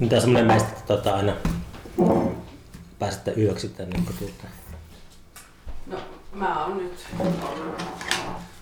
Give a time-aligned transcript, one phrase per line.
[0.00, 1.36] Mitä semmonen meistä tota, aina
[2.98, 4.44] pääsette yöksi tänne kotiuta?
[5.86, 5.98] No,
[6.32, 7.06] mä oon nyt
[7.48, 7.82] ollut.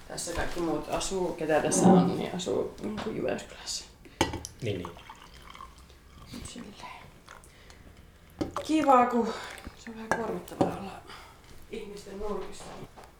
[0.08, 3.84] Tässä kaikki muut asuu, ketä tässä on, niin asuu niin Jyväskylässä.
[4.62, 4.88] Niin, niin.
[6.44, 6.74] Silleen.
[8.66, 9.34] Kiva, kun
[9.78, 10.92] se on vähän kuormittavaa olla
[11.70, 12.64] ihmisten nurkissa.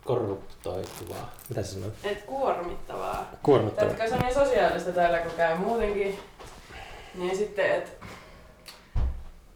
[0.05, 1.33] Korruptoituvaa.
[1.49, 1.95] Mitä sä sanoit?
[2.05, 3.31] Et kuormittavaa.
[3.43, 3.95] Kuormittavaa.
[3.95, 6.19] Tätä se on niin sosiaalista täällä, kun käy muutenkin.
[7.15, 8.07] Niin sitten, että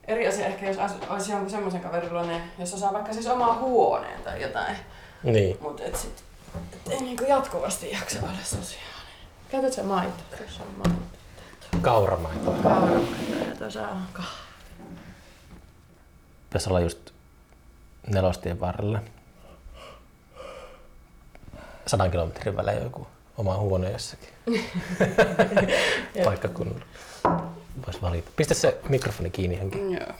[0.08, 0.76] eri asia ehkä, jos
[1.08, 4.76] olisi jonkun semmoisen kaverin luonne, jos osaa vaikka siis omaa huoneen tai jotain.
[5.22, 5.58] Niin.
[5.60, 6.24] Mutta et sit,
[6.72, 8.92] et ei niinku jatkuvasti jaksa olla sosiaalinen.
[9.50, 10.24] Käytät sä maitoa?
[10.38, 11.02] Tuossa on maito.
[11.80, 12.50] Kauramaito.
[12.62, 14.30] Kauramaito ja tuossa on kahvi.
[16.48, 17.10] Pitäisi olla just
[18.06, 19.00] nelostien varrella.
[21.86, 23.06] Sadan kilometrin välein joku
[23.38, 24.28] oma huone jossakin.
[26.24, 26.84] Paikkakunnalla.
[27.86, 28.30] Voisi valita.
[28.36, 29.92] Pistä se mikrofoni kiinni johonkin.
[29.92, 30.12] Joo.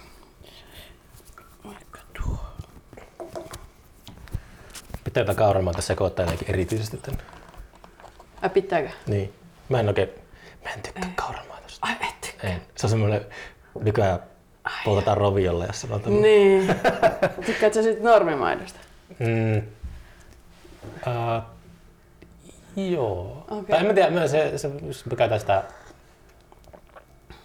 [1.65, 2.39] Vaikka tuo.
[5.05, 7.23] Pitää jotain kauramaita sekoittaa jotenkin erityisesti tänne.
[8.43, 8.89] Ai pitääkö?
[9.07, 9.33] Niin.
[9.69, 10.09] Mä en oikein,
[10.65, 11.87] mä en tykkää kauramaitosta.
[11.87, 12.51] Ai et tykkää.
[12.51, 12.63] En.
[12.77, 13.27] Se on semmoinen,
[13.81, 14.21] nykyään
[14.85, 16.23] poltetaan roviolla, jos se on tämmöinen.
[16.23, 16.69] Niin.
[17.47, 18.79] Tykkäätkö sä sit normimaidosta?
[19.19, 19.63] Mm.
[21.07, 21.43] Uh,
[22.77, 23.45] joo.
[23.51, 23.65] Okei.
[23.71, 25.41] Tai en mä tiedä, mä se, se, jos mä käytän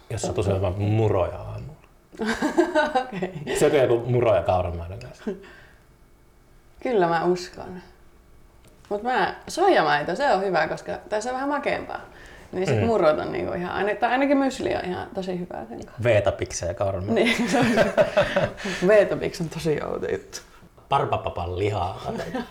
[0.08, 1.78] sitä, jos sattuu syömään muroja aamulla.
[3.02, 3.56] Okei.
[3.58, 5.24] Se on joku muro ja kauramaidon kanssa.
[6.82, 7.82] Kyllä mä uskon.
[8.88, 12.00] Mut mä, soijamaito, se on hyvä, koska tässä on vähän makeampaa.
[12.52, 12.86] Niin sit Mm.
[12.86, 16.02] murrot on niinku ihan, tai ainakin mysli on ihan tosi hyvää sen kanssa.
[16.04, 17.14] Veetapiksejä ja kauramaidon.
[17.14, 17.66] Niin, se on
[19.42, 20.38] on tosi outo juttu.
[20.88, 22.02] Parpapapan lihaa.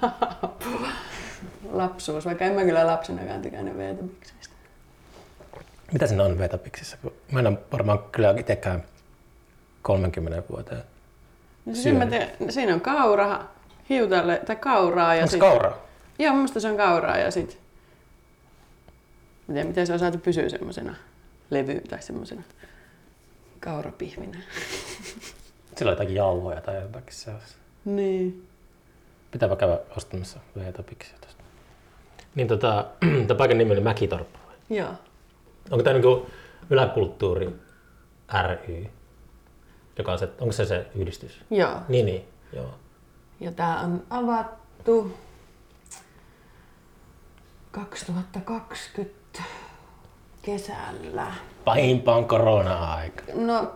[1.71, 4.55] Lapsuus, vaikka en mä kyllä lapsenakaan tykännyt veetopikseistä.
[5.91, 6.97] Mitä siinä on veetapiksissä?
[7.01, 8.83] Kun Mä en ole varmaan kyllä itsekään
[9.81, 10.83] 30 vuoteen.
[11.65, 13.43] No, siis en mä tiedä, siinä on kaura,
[13.89, 15.39] hiutalle, tai kauraa ja Onko sit...
[15.39, 15.77] kauraa?
[16.19, 17.59] Joo, mun se on kauraa ja sit...
[19.47, 20.95] Miten, miten se on saatu pysyä semmosena
[21.49, 22.43] levy tai semmosena
[23.59, 24.37] kaurapihvinä.
[25.77, 27.57] Sillä on jotakin jauhoja tai jotakin sellaista.
[27.85, 28.47] Niin.
[29.31, 31.43] Pitääpä käydä ostamassa veetapiksiä tosta.
[32.35, 32.85] Niin tota,
[33.27, 34.39] tämä paikan nimi oli Mäkitorppa.
[34.47, 34.55] vai?
[34.77, 34.93] Joo.
[35.71, 36.29] Onko tämä niinku
[36.69, 37.59] yläkulttuuri
[38.43, 38.85] ry?
[39.97, 41.41] Joka on se, onko se se yhdistys?
[41.49, 41.81] Joo.
[41.87, 42.27] Niin, niin.
[42.53, 42.73] Joo.
[43.39, 45.17] Ja tää on avattu
[47.71, 49.43] 2020
[50.41, 51.31] kesällä.
[51.65, 53.23] Pahimpaan korona-aika.
[53.33, 53.71] No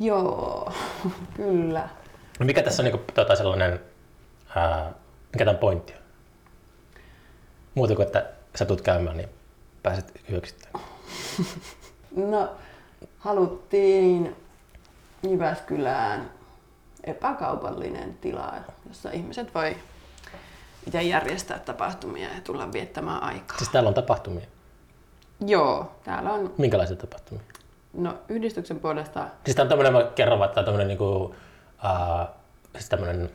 [0.00, 0.72] joo,
[1.36, 1.88] kyllä.
[2.40, 3.80] No mikä tässä on niinku, tota, sellainen,
[4.56, 4.92] ää,
[5.32, 5.98] mikä tämän pointti on?
[7.74, 9.28] Muuta kuin, että sä tulet käymään, niin
[9.82, 10.54] pääset yöksi.
[12.16, 12.50] No,
[13.18, 14.36] haluttiin
[15.22, 16.30] Jyväskylään
[17.04, 18.54] epäkaupallinen tila,
[18.88, 19.76] jossa ihmiset voi
[20.86, 23.58] itse järjestää tapahtumia ja tulla viettämään aikaa.
[23.58, 24.46] Siis täällä on tapahtumia.
[25.46, 27.44] Joo, täällä on Minkälaisia tapahtumia?
[27.92, 31.34] no, yhdistyksen puolesta Siis tää on tämmönen, mä kerron vaan, tää on tämmönen niinku,
[31.82, 32.26] ää,
[32.72, 33.30] siis tämmönen,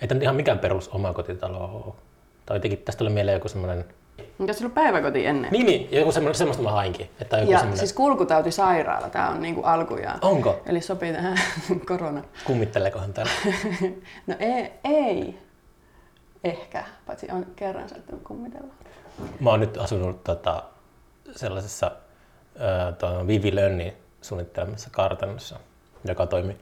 [0.00, 1.96] ei nyt ihan mikään perus omakotitalo oo.
[2.46, 3.84] Tai jotenkin tästä tulee mieleen joku semmonen,
[4.40, 5.52] Mikä sulla on päiväkoti ennen?
[5.52, 7.10] niin, niin joku semmonen, semmoista mä hainkin.
[7.20, 10.18] Että joku ja semmonen, siis kulkutautisairaala, tämä on niinku alkujaan.
[10.22, 10.60] onko?
[10.66, 11.38] Eli sopii tähän
[11.88, 12.22] korona.
[12.44, 13.32] Kummitteleekohan täällä?
[14.26, 15.38] No ei, ei.
[16.44, 18.74] Ehkä, paitsi on kerran saattanut kummitella.
[19.40, 20.62] Mä oon nyt asunut tota,
[21.36, 21.90] sellaisessa
[22.98, 23.92] tuon Vivi Lönnin
[24.22, 25.60] suunnittelemassa kartanossa,
[26.08, 26.56] joka toimi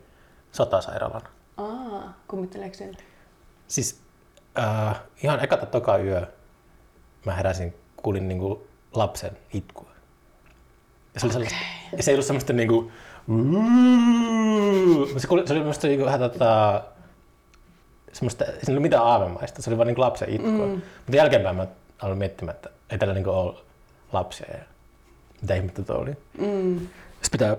[0.51, 1.29] sotasairaalana.
[1.57, 2.97] Aa, kummitteleeko siellä?
[3.67, 4.01] Siis
[4.59, 6.27] äh, ihan eka tai toka yö
[7.25, 9.89] mä heräsin, kuulin niinku lapsen itkua.
[11.13, 11.59] Ja se oli sellaista,
[11.97, 12.91] ja se ei ollut semmoista niinku,
[15.17, 16.83] se, kuuli, se oli semmoista niinku vähän tota,
[18.13, 20.65] semmoista, ei siinä ollut mitään aavemaista, se oli vaan niinku lapsen itkua.
[20.65, 20.71] Mm.
[20.71, 21.67] Mutta jälkeenpäin mä
[22.01, 23.55] aloin miettimään, että ei tällä niinku ole
[24.13, 24.63] lapsia ja
[25.41, 26.11] mitä ihmettä tuo oli.
[26.37, 26.79] Mm.
[27.21, 27.57] Sitten pitää,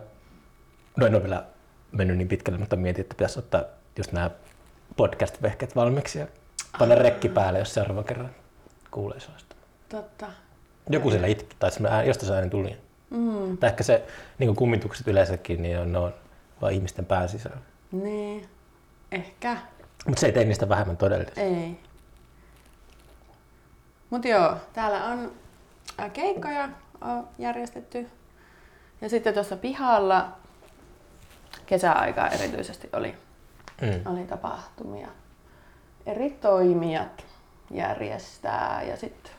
[0.96, 1.44] no en ole vielä
[1.92, 3.62] mennyt niin pitkälle, mutta mietin, että pitäisi ottaa
[3.98, 4.30] just nämä
[4.96, 6.26] podcast-vehkeet valmiiksi ja
[6.78, 8.30] panna rekki päälle, jos seuraavan kerran
[8.90, 9.49] kuulee sellaista.
[9.90, 10.26] Totta.
[10.90, 12.76] Joku siellä itki, tai se ääni, josta se ääni tuli.
[13.10, 13.58] Mm.
[13.58, 14.06] Tai ehkä se
[14.38, 16.14] niin kummitukset yleensäkin, niin on, ne on
[16.60, 17.56] vaan ihmisten pään sisällä.
[17.92, 18.48] Niin.
[19.12, 19.56] Ehkä.
[20.06, 21.40] Mutta se ei tee niistä vähemmän todellista.
[21.40, 21.80] Ei.
[24.10, 25.32] Mut joo, täällä on
[26.12, 26.68] keikkoja
[27.00, 28.08] on järjestetty.
[29.00, 30.28] Ja sitten tuossa pihalla
[31.66, 33.14] kesäaikaa erityisesti oli,
[33.82, 34.12] Mm.
[34.12, 35.08] oli tapahtumia.
[36.06, 37.24] Eri toimijat
[37.70, 39.32] järjestää ja sitten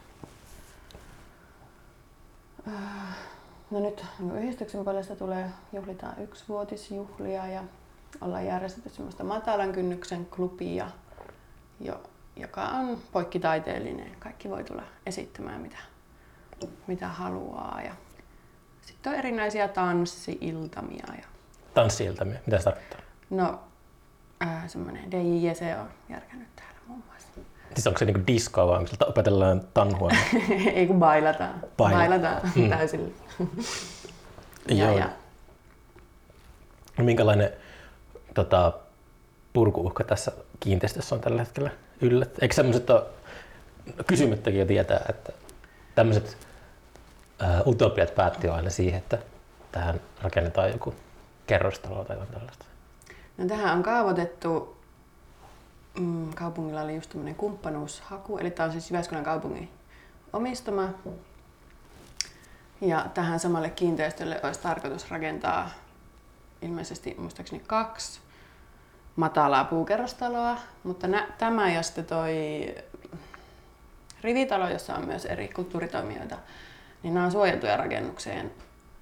[3.72, 4.06] No nyt
[4.38, 7.64] yhdistyksen puolesta tulee, juhlitaan yksivuotisjuhlia ja
[8.22, 10.88] ollaan järjestetty semmoista matalan kynnyksen klubia,
[11.80, 12.04] jo,
[12.36, 14.12] joka on poikkitaiteellinen.
[14.20, 15.78] Kaikki voi tulla esittämään mitä,
[16.88, 17.82] mitä haluaa.
[17.86, 17.96] Ja
[18.82, 21.06] sitten on erinäisiä tanssi-iltamia.
[21.18, 21.26] Ja,
[21.74, 23.00] Tanssi-iltamia, mitä se tarkoittaa?
[23.30, 23.60] no,
[24.40, 26.71] ää, semmoinen DJC on järkännyt muassa.
[27.74, 30.12] Siis onko se niinku diskoa vai onko sieltä opetellaan tanhua?
[30.74, 31.54] Ei kun bailataan.
[31.78, 32.70] Baila- Bailataan Mm.
[32.70, 33.10] täysillä.
[34.68, 34.98] ja, Joo.
[34.98, 35.10] ja,
[36.98, 37.52] No, minkälainen
[38.34, 38.74] tota,
[39.54, 41.70] purkuuhka tässä kiinteistössä on tällä hetkellä
[42.02, 42.26] yllä?
[42.42, 43.04] Eikö semmoiset ole,
[44.08, 45.32] kysymättäkin jo tietää, että
[45.96, 46.38] tämmöiset
[47.40, 49.18] ää, utopiat päätti aina siihen, että
[49.72, 50.96] tähän rakennetaan joku
[51.48, 52.66] kerrostalo tai jotain tällaista.
[53.38, 54.78] No, tähän on kaavoitettu,
[56.00, 59.70] mm, kaupungilla oli just tämmöinen kumppanuushaku, eli tämä on siis Jyväskylän kaupungin
[60.34, 60.90] omistama.
[62.82, 65.70] Ja tähän samalle kiinteistölle olisi tarkoitus rakentaa
[66.62, 68.20] ilmeisesti muistaakseni kaksi
[69.16, 72.66] matalaa puukerrostaloa, mutta nä, tämä ja sitten toi
[74.22, 76.38] rivitalo, jossa on myös eri kulttuuritoimijoita,
[77.04, 78.52] niin nämä on suojeltuja rakennukseen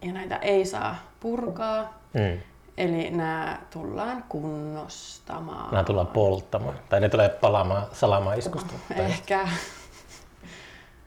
[0.01, 1.99] ja näitä ei saa purkaa.
[2.13, 2.39] Mm.
[2.79, 5.71] Eli nämä tullaan kunnostamaan.
[5.71, 6.75] Nämä tullaan polttamaan.
[6.89, 8.73] Tai ne tulee palaamaan salamaiskusta.
[8.95, 9.47] Ehkä.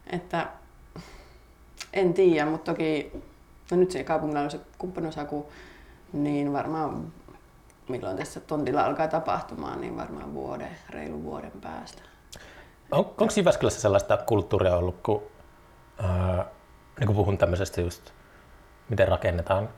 [0.07, 0.47] että
[1.93, 3.13] en tiedä, mutta toki
[3.71, 5.53] no nyt se kaupungilla on se kumppanuushaku,
[6.13, 7.13] niin varmaan
[7.89, 12.03] milloin tässä tontilla alkaa tapahtumaan, niin varmaan vuoden, reilu vuoden päästä.
[12.91, 15.23] On, onko Jyväskylässä sellaista kulttuuria ollut, kun,
[16.03, 16.47] ää,
[16.99, 18.11] niin kun puhun tämmöisestä just,
[18.89, 19.69] miten rakennetaan,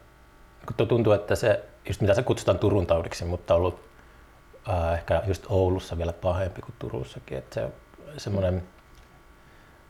[0.76, 3.80] kun tuntuu, että se, just mitä se kutsutaan Turun taudiksi, mutta on ollut
[4.68, 7.72] ää, ehkä just Oulussa vielä pahempi kuin Turussakin, että se on
[8.16, 8.62] semmoinen,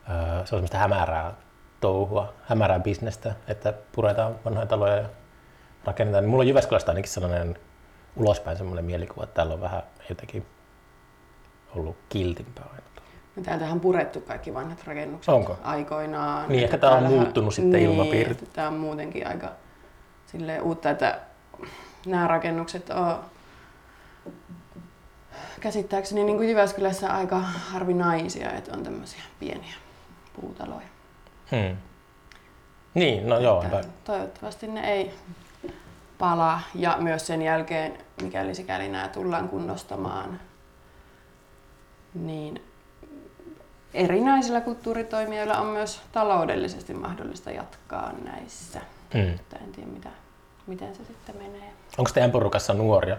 [0.09, 1.35] ää, se on semmoista hämärää
[1.81, 5.09] touhua, hämärää bisnestä, että puretaan vanhoja taloja ja
[5.85, 6.25] rakennetaan.
[6.25, 7.59] Niin mulla on Jyväskylästä ainakin sellainen
[8.17, 10.47] ulospäin semmoinen mielikuva, että täällä on vähän jotenkin
[11.75, 12.85] ollut kiltimpää aina.
[13.37, 15.59] No täältähän on purettu kaikki vanhat rakennukset Onko?
[15.63, 16.49] aikoinaan.
[16.49, 18.35] Niin, ehkä tää on muuttunut sitten niin, ilmapiiri.
[18.53, 19.53] Tämä on muutenkin aika
[20.27, 21.21] silleen uutta, että
[22.07, 23.25] nämä rakennukset on
[25.61, 29.75] käsittääkseni niin kuin Jyväskylässä aika harvinaisia, että on tämmöisiä pieniä
[30.41, 30.87] puutaloja.
[31.51, 31.77] Hmm.
[32.95, 33.63] Niin, no joo.
[33.63, 35.15] Että toivottavasti ne ei
[36.19, 40.41] pala ja myös sen jälkeen, mikäli sikäli nämä tullaan kunnostamaan,
[42.15, 42.63] niin
[43.95, 48.81] erinäisillä kulttuuritoimijoilla on myös taloudellisesti mahdollista jatkaa näissä.
[49.15, 49.35] hmm.
[49.35, 50.09] Että en tiedä, mitä,
[50.67, 51.73] miten se sitten menee.
[51.99, 53.17] Onko teidän porukassa nuoria?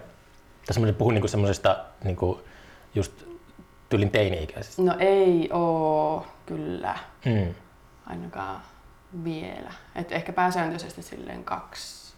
[0.65, 2.42] Tässä mä puhun niinku semmoisesta niinku
[2.95, 3.24] just
[3.89, 4.81] tyylin teini-ikäisistä.
[4.81, 7.53] No ei oo kyllä Hmm.
[8.06, 8.62] ainakaan
[9.24, 9.71] vielä.
[9.95, 12.13] Et ehkä pääsääntöisesti silleen kaksi,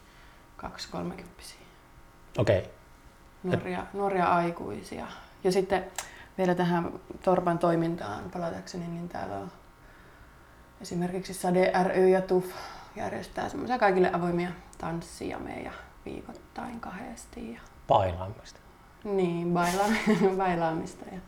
[0.57, 1.57] kaksi kolmekymppisiä.
[2.37, 2.59] Okei.
[2.59, 2.71] Okay.
[3.43, 5.07] nuoria, nuoria aikuisia.
[5.43, 5.85] Ja sitten
[6.37, 6.91] vielä tähän
[7.23, 9.51] Torpan toimintaan palatakseni, niin täällä on
[10.81, 12.45] esimerkiksi Sade ry ja TUF
[12.97, 15.71] järjestää semmoisia kaikille avoimia tanssijameja
[16.05, 17.53] viikoittain kahdesti.
[17.53, 18.59] Ja Pailaamista.
[19.03, 21.05] niin, baila- bailaamista.
[21.11, 21.19] Ja,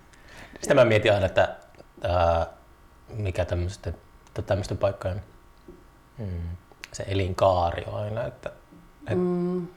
[0.61, 1.55] Sitä mä mietin aina, että
[2.03, 2.47] ää,
[3.13, 3.95] mikä tämmöisten,
[4.45, 5.23] tämmöisten paikkojen
[6.17, 6.41] hmm,
[6.93, 8.49] se elinkaari on aina, että
[9.07, 9.67] Et- mm,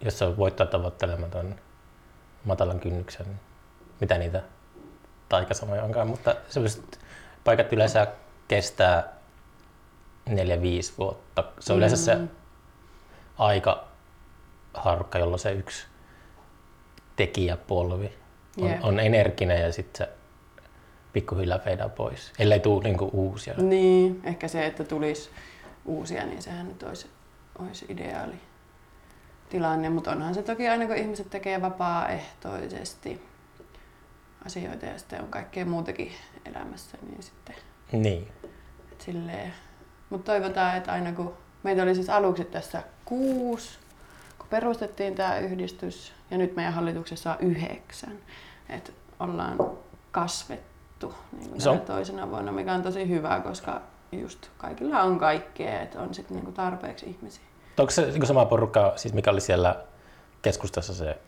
[0.00, 1.54] jos on voittaa tavoittelematon
[2.44, 3.40] matalan kynnyksen,
[4.00, 4.42] mitä niitä
[5.28, 6.98] taikasanoja onkaan, mutta sellaiset
[7.44, 8.06] paikat yleensä
[8.48, 9.15] kestää
[10.30, 10.32] 4-5
[10.98, 11.44] vuotta.
[11.60, 12.28] Se on yleensä se mm,
[13.38, 13.84] aika
[14.74, 15.86] harukka, jolloin se yksi
[17.16, 18.12] tekijäpolvi
[18.60, 18.84] on, Jep.
[18.84, 20.12] on energinen ja sitten se
[21.12, 23.54] pikkuhiljaa feidaa pois, ellei tule niinku uusia.
[23.54, 25.30] Niin, ehkä se, että tulisi
[25.84, 27.10] uusia, niin sehän nyt olisi,
[27.58, 28.40] olisi ideaali
[29.48, 29.90] tilanne.
[29.90, 33.22] Mutta onhan se toki aina, kun ihmiset tekee vapaaehtoisesti
[34.46, 36.12] asioita ja sitten on kaikkea muutakin
[36.44, 37.56] elämässä, niin sitten
[37.92, 38.28] Niin.
[38.98, 39.52] silleen.
[40.10, 43.78] Mutta toivotaan, että aina kun meitä oli siis aluksi tässä kuusi,
[44.38, 48.18] kun perustettiin tämä yhdistys ja nyt meidän hallituksessa on yhdeksän.
[48.68, 49.58] Että ollaan
[50.10, 53.80] kasvettu niin tänä toisena vuonna, mikä on tosi hyvä, koska
[54.12, 57.44] just kaikilla on kaikkea, että on sitten niinku tarpeeksi ihmisiä.
[57.78, 59.84] Onko se niinku sama porukka, siis mikä oli siellä
[60.42, 61.18] keskustassa se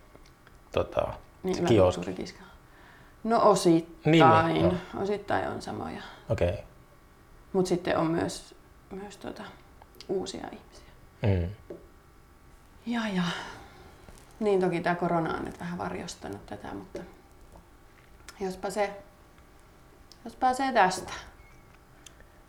[0.72, 1.08] tota,
[1.42, 2.34] Niin Se kioski.
[3.24, 6.02] No osittain, Niin, niin, osittain on samoja.
[6.30, 6.48] okei.
[6.48, 6.60] Okay.
[7.52, 8.54] Mutta sitten on myös,
[8.90, 9.42] myös tota,
[10.08, 10.88] uusia ihmisiä.
[11.22, 11.76] Mm.
[12.86, 13.22] Ja, ja.
[14.40, 16.98] Niin toki tämä korona on nyt vähän varjostanut tätä, mutta
[18.40, 19.02] jospa se,
[20.24, 21.12] jos pääsee tästä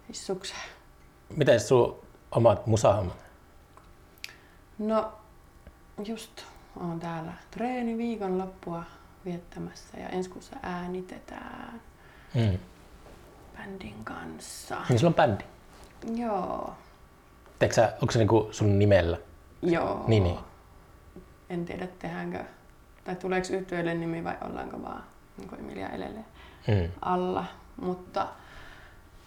[0.10, 0.70] issukseen.
[1.36, 2.00] Miten sun
[2.32, 3.18] omat musahommat?
[4.78, 5.12] No,
[6.06, 6.44] just
[6.80, 8.84] on täällä treeni viikonloppua
[9.26, 11.82] viettämässä ja ensi kuussa äänitetään
[12.36, 12.60] Mm.
[13.58, 14.78] bändin kanssa.
[14.90, 15.44] Niin sulla on bändi.
[16.16, 16.74] Joo,
[17.60, 19.18] Teekö sä, onko se niinku sun nimellä?
[19.62, 20.04] joo.
[20.08, 20.40] Niin, niin.
[21.50, 22.40] En tiedä tehdäänkö,
[23.04, 25.04] tai tuleeko yhtiöille nimi vai ollaanko vaan
[25.38, 26.20] niin kuin Emilia Elele
[26.68, 26.92] Mm.
[27.02, 27.46] alla.
[27.82, 28.28] Mutta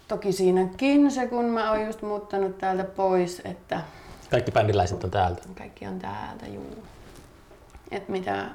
[0.07, 3.81] toki siinäkin se, kun mä oon just muuttanut täältä pois, että
[4.31, 5.41] Kaikki bändiläiset on täältä.
[5.57, 6.83] kaikki on täältä, juu.
[7.91, 8.45] Et mitä,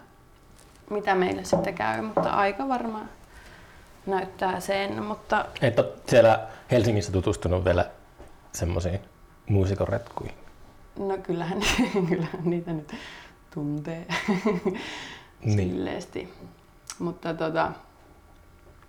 [0.91, 3.09] mitä meille sitten käy, mutta aika varmaan
[4.07, 7.91] näyttää sen, mutta Et ole siellä Helsingissä tutustunut vielä
[8.53, 9.01] semmoisiin
[9.49, 10.35] muusikoretkuihin.
[10.99, 11.59] no kyllähän,
[12.09, 12.95] kyllähän niitä nyt
[13.55, 14.07] tuntee
[15.45, 15.59] Niin.
[15.59, 16.35] silleesti.
[16.99, 17.73] Mutta tota,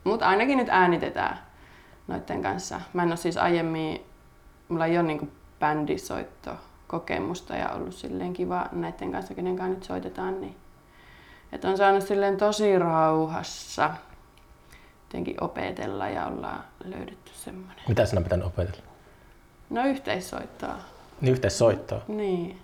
[0.03, 1.39] mut ainakin nyt äänitetään
[2.07, 2.81] noiden kanssa.
[2.93, 4.01] Mä en ole siis aiemmin,
[4.69, 5.27] mulla ei ole niinku
[5.59, 6.51] bändisoitto
[6.87, 10.55] kokemusta ja ollut silleen kiva näiden kanssa, kenen kanssa nyt soitetaan, niin
[11.51, 13.89] että on saanut silleen tosi rauhassa
[15.03, 17.83] jotenkin opetella ja ollaan löydetty semmoinen.
[17.87, 18.88] Mitä sinä pitänyt opetella?
[19.69, 20.75] No yhteissoittoa.
[21.21, 22.01] Niin yhteissoittoa.
[22.07, 22.59] Niin.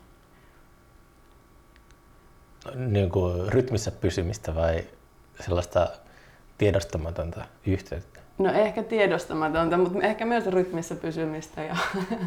[2.75, 4.83] Niin kuin rytmissä pysymistä vai
[5.39, 5.87] sellaista
[6.57, 8.19] tiedostamatonta yhteyttä?
[8.37, 11.75] No ehkä tiedostamatonta, mutta ehkä myös rytmissä pysymistä ja,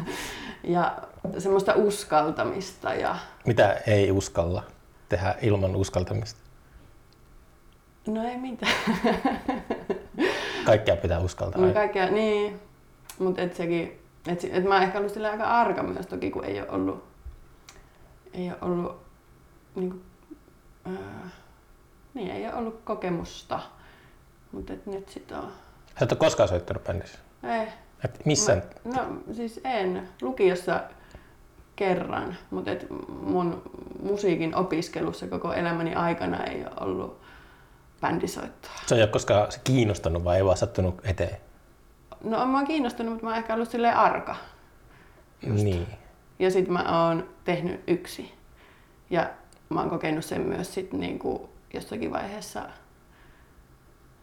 [0.63, 0.97] ja
[1.37, 2.93] semmoista uskaltamista.
[2.93, 4.63] Ja, Mitä ei uskalla
[5.09, 6.39] tehdä ilman uskaltamista?
[8.07, 8.73] no ei mitään.
[10.65, 11.61] Kaikkea pitää uskaltaa.
[11.61, 12.59] No kaikkea, niin.
[13.19, 16.45] Mutta et sekin, et, et mä oon ehkä ollut sillä aika arka myös toki, kun
[16.45, 17.03] ei ole ollut,
[18.33, 19.01] ei ole ollut,
[19.75, 20.01] niin
[20.85, 21.29] ää,
[22.13, 23.59] niin ei ole ollut kokemusta.
[24.51, 25.51] Mutta nyt sit on.
[25.99, 27.17] Sä et ole koskaan soittanut bändissä?
[27.43, 27.67] Ei,
[28.05, 28.63] Et missään?
[28.83, 30.09] Mä, no siis en.
[30.21, 30.83] Lukiossa
[31.75, 33.61] kerran, mutta et mun
[34.03, 37.21] musiikin opiskelussa koko elämäni aikana ei ole ollut
[38.01, 38.71] bändisoittoa.
[38.85, 41.37] Se ei ole koskaan se kiinnostanut vai ei vaan sattunut eteen?
[42.23, 44.35] No mä oon kiinnostunut, mutta mä oon ehkä ollut silleen arka.
[45.47, 45.63] Just.
[45.63, 45.87] Niin.
[46.39, 48.33] Ja sit mä oon tehnyt yksi.
[49.09, 49.29] Ja
[49.69, 52.69] mä oon kokenut sen myös sit niinku jossakin vaiheessa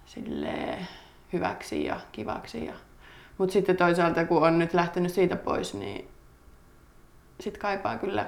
[0.06, 0.86] silleen
[1.32, 2.66] hyväksi ja kivaksi.
[2.66, 2.72] Ja...
[3.38, 6.08] Mutta sitten toisaalta kun on nyt lähtenyt siitä pois, niin
[7.40, 8.26] sit kaipaa kyllä,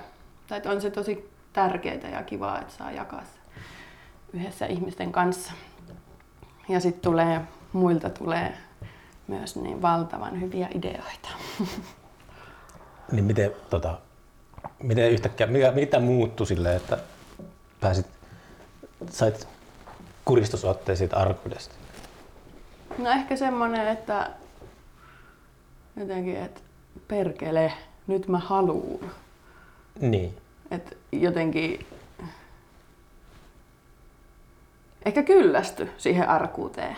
[0.49, 3.39] tai on se tosi tärkeää ja kivaa, että saa jakaa se
[4.33, 5.53] yhdessä ihmisten kanssa.
[6.69, 7.41] Ja sitten tulee,
[7.73, 8.55] muilta tulee
[9.28, 11.28] myös niin valtavan hyviä ideoita.
[13.12, 13.99] Niin miten, tota,
[14.82, 16.99] miten yhtäkkiä, mitä, mitä muuttui silleen, että
[17.80, 18.06] pääsit,
[19.11, 19.49] sait
[20.25, 21.75] kuristusotteen siitä arkuudesta?
[22.99, 24.30] No ehkä semmonen, että
[25.97, 26.61] jotenkin, että
[27.08, 27.73] perkele,
[28.06, 29.11] nyt mä haluun.
[30.00, 30.37] Niin.
[30.70, 31.87] Että jotenkin
[35.04, 36.97] ehkä kyllästy siihen arkuuteen.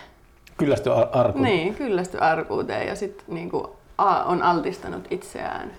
[0.60, 1.44] Kyllästy ar- arkuun.
[1.44, 5.72] Niin, kyllästy arkuuteen ja sitten niinku, a, on altistanut itseään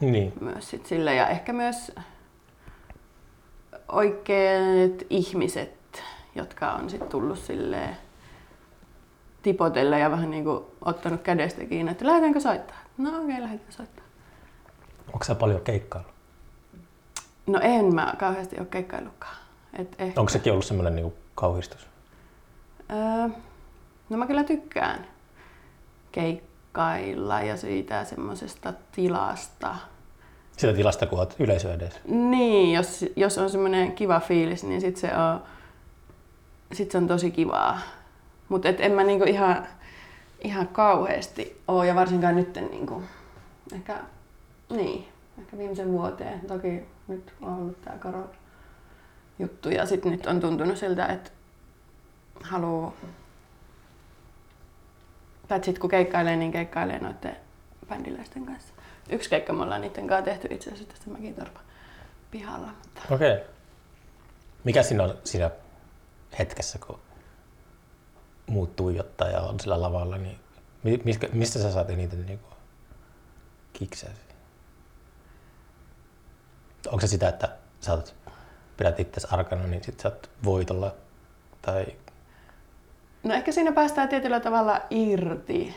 [0.00, 0.32] niin.
[0.40, 1.92] myös sit sille ja ehkä myös
[3.88, 6.02] oikeat ihmiset,
[6.34, 7.96] jotka on sit tullut silleen
[9.42, 12.76] tipotelle ja vähän niinku ottanut kädestä kiinni, että lähdetäänkö soittaa?
[12.98, 14.04] No okei, okay, lähdetään soittaa.
[15.12, 16.12] Onko sä paljon keikkaillut?
[17.46, 19.36] No en mä kauheasti ole keikkaillutkaan.
[19.78, 21.86] Et ehkä, Onko sekin ollut semmoinen niin kauhistus?
[22.90, 23.28] öö,
[24.08, 25.06] no mä kyllä tykkään
[26.12, 29.76] keikkailla ja siitä semmoisesta tilasta.
[30.56, 32.00] Sitä tilasta, kun olet yleisö edessä.
[32.04, 35.42] Niin, jos, jos on semmoinen kiva fiilis, niin sit se on,
[36.72, 37.78] sit se on tosi kivaa.
[38.48, 39.66] Mutta en mä niinku ihan,
[40.40, 43.02] ihan kauheasti oo ja varsinkaan nyt niinku,
[43.74, 44.00] ehkä,
[44.70, 45.08] niin,
[45.38, 46.40] ehkä viimeisen vuoteen.
[46.40, 48.28] Toki nyt on ollut tää korona
[49.38, 51.30] juttu ja sit nyt on tuntunut siltä, että
[52.42, 52.94] haluu,
[55.48, 57.36] tai sit kun keikkailee, niin keikkailee noiden
[57.88, 58.74] bändiläisten kanssa.
[59.10, 61.60] Yksi keikka me ollaan niiden kanssa tehty itse asiassa tästä Mäkitorpa
[62.30, 62.66] pihalla.
[62.66, 63.32] Mutta Okei.
[63.32, 63.44] Okay.
[64.64, 65.50] Mikä siinä on siinä
[66.38, 67.00] hetkessä, kun
[68.46, 70.38] muut tuijottaa ja on sillä lavalla, niin
[70.82, 72.40] mi- mistä, mistä sä saat eniten niin
[73.78, 74.12] siinä?
[76.86, 78.14] Onko se sitä, että sä oot,
[78.76, 80.94] pidät itse arkana, niin sit sä oot voitolla?
[81.62, 81.86] Tai
[83.26, 85.74] No ehkä siinä päästään tietyllä tavalla irti.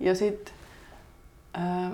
[0.00, 0.54] Ja sit
[1.56, 1.92] ähm,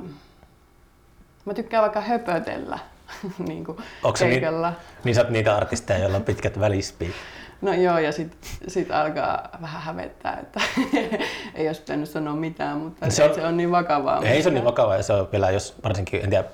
[1.44, 2.78] mä tykkään vaikka höpötellä
[3.48, 3.78] niin kuin
[4.14, 4.72] se niin- keikalla.
[5.04, 7.14] niin sä oot niitä artisteja, joilla on pitkät välispiit.
[7.62, 8.36] No joo, ja sit,
[8.68, 10.60] sit alkaa vähän hävettää, että
[11.54, 14.22] ei olisi pitänyt sanoa mitään, mutta Se on- se on niin vakavaa.
[14.22, 16.44] Ei se on niin vakavaa ja se on vielä, jos varsinkin, en tiedä,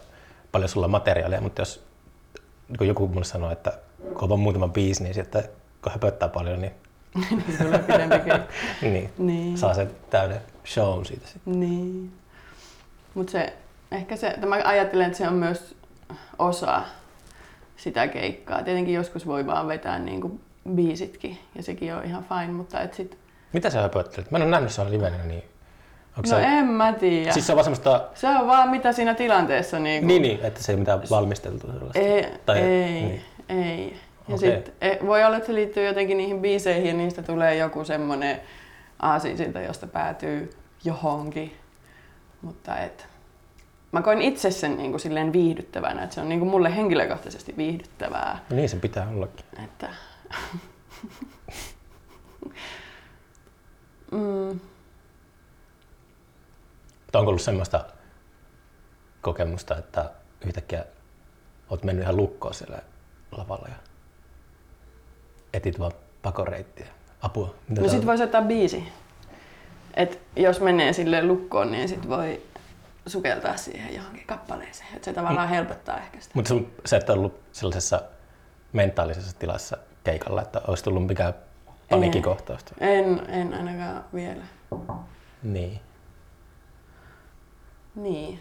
[0.52, 1.84] paljon sulla on materiaalia, mutta jos
[2.78, 3.72] kun joku mulle sanoo, että
[4.18, 5.44] kun on muutama biisi, niin sitten
[5.82, 6.72] kun höpöttää paljon, niin,
[7.14, 8.32] niin tulee pidempikin.
[8.82, 9.58] niin, niin.
[9.58, 11.60] saa sen täyden show siitä sitten.
[11.60, 12.12] Niin.
[13.14, 13.56] Mutta se,
[13.92, 15.74] ehkä se, että mä ajattelen, että se on myös
[16.38, 16.82] osa
[17.76, 18.62] sitä keikkaa.
[18.62, 20.40] Tietenkin joskus voi vaan vetää niin kuin
[20.74, 23.18] biisitkin ja sekin on ihan fine, mutta et sit...
[23.52, 24.30] Mitä sä höpöttelet?
[24.30, 25.44] Mä en ole nähnyt sua livenä, niin
[26.16, 26.42] Onko no se...
[26.42, 27.32] en mä tiedä.
[27.32, 28.08] Siis se on vaan semmoista...
[28.14, 30.08] Se on vaan mitä siinä tilanteessa niin kuin...
[30.08, 31.98] Niin, niin, että se ei mitään valmisteltu sellaista.
[31.98, 33.22] Ei, tai, ei, niin.
[33.48, 33.96] ei.
[34.28, 34.50] Ja okay.
[34.50, 38.40] sit, e, voi olla, että se liittyy jotenkin niihin biiseihin ja niistä tulee joku semmoinen
[38.98, 40.50] aasisilta, josta päätyy
[40.84, 41.56] johonkin.
[42.42, 43.08] Mutta et,
[43.92, 47.56] mä koin itse sen niin kuin silleen viihdyttävänä, että se on niin kuin mulle henkilökohtaisesti
[47.56, 48.38] viihdyttävää.
[48.50, 49.44] No niin se pitää ollakin.
[49.64, 49.88] Että...
[54.12, 54.60] mm.
[57.14, 57.84] onko ollut semmoista
[59.20, 60.10] kokemusta, että
[60.46, 60.84] yhtäkkiä
[61.70, 62.78] olet mennyt ihan lukkoon siellä
[63.32, 63.91] lavalla ja
[65.52, 65.92] etit vaan
[66.22, 66.86] pakoreittiä,
[67.22, 67.54] apua?
[67.68, 68.88] Mitä no sit voisi ottaa biisi.
[69.94, 72.42] Et jos menee sille lukkoon, niin sit voi
[73.06, 74.88] sukeltaa siihen johonkin kappaleeseen.
[74.96, 75.54] Et se tavallaan mm.
[75.54, 76.32] helpottaa ehkä sitä.
[76.34, 76.54] Mutta
[76.84, 78.02] sä et ollut sellaisessa
[78.72, 81.34] mentaalisessa tilassa keikalla, että olisi tullut mikään
[81.90, 82.74] paniikkikohtausta?
[82.80, 84.42] En, en ainakaan vielä.
[85.42, 85.80] Niin.
[87.94, 88.40] Niin.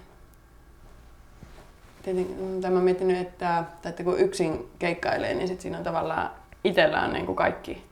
[2.03, 6.31] Tietenkin mm, mä miettinyt, että, että kun yksin keikkailee, niin sit siinä on tavallaan
[6.63, 7.83] itsellään niin kuin kaikki,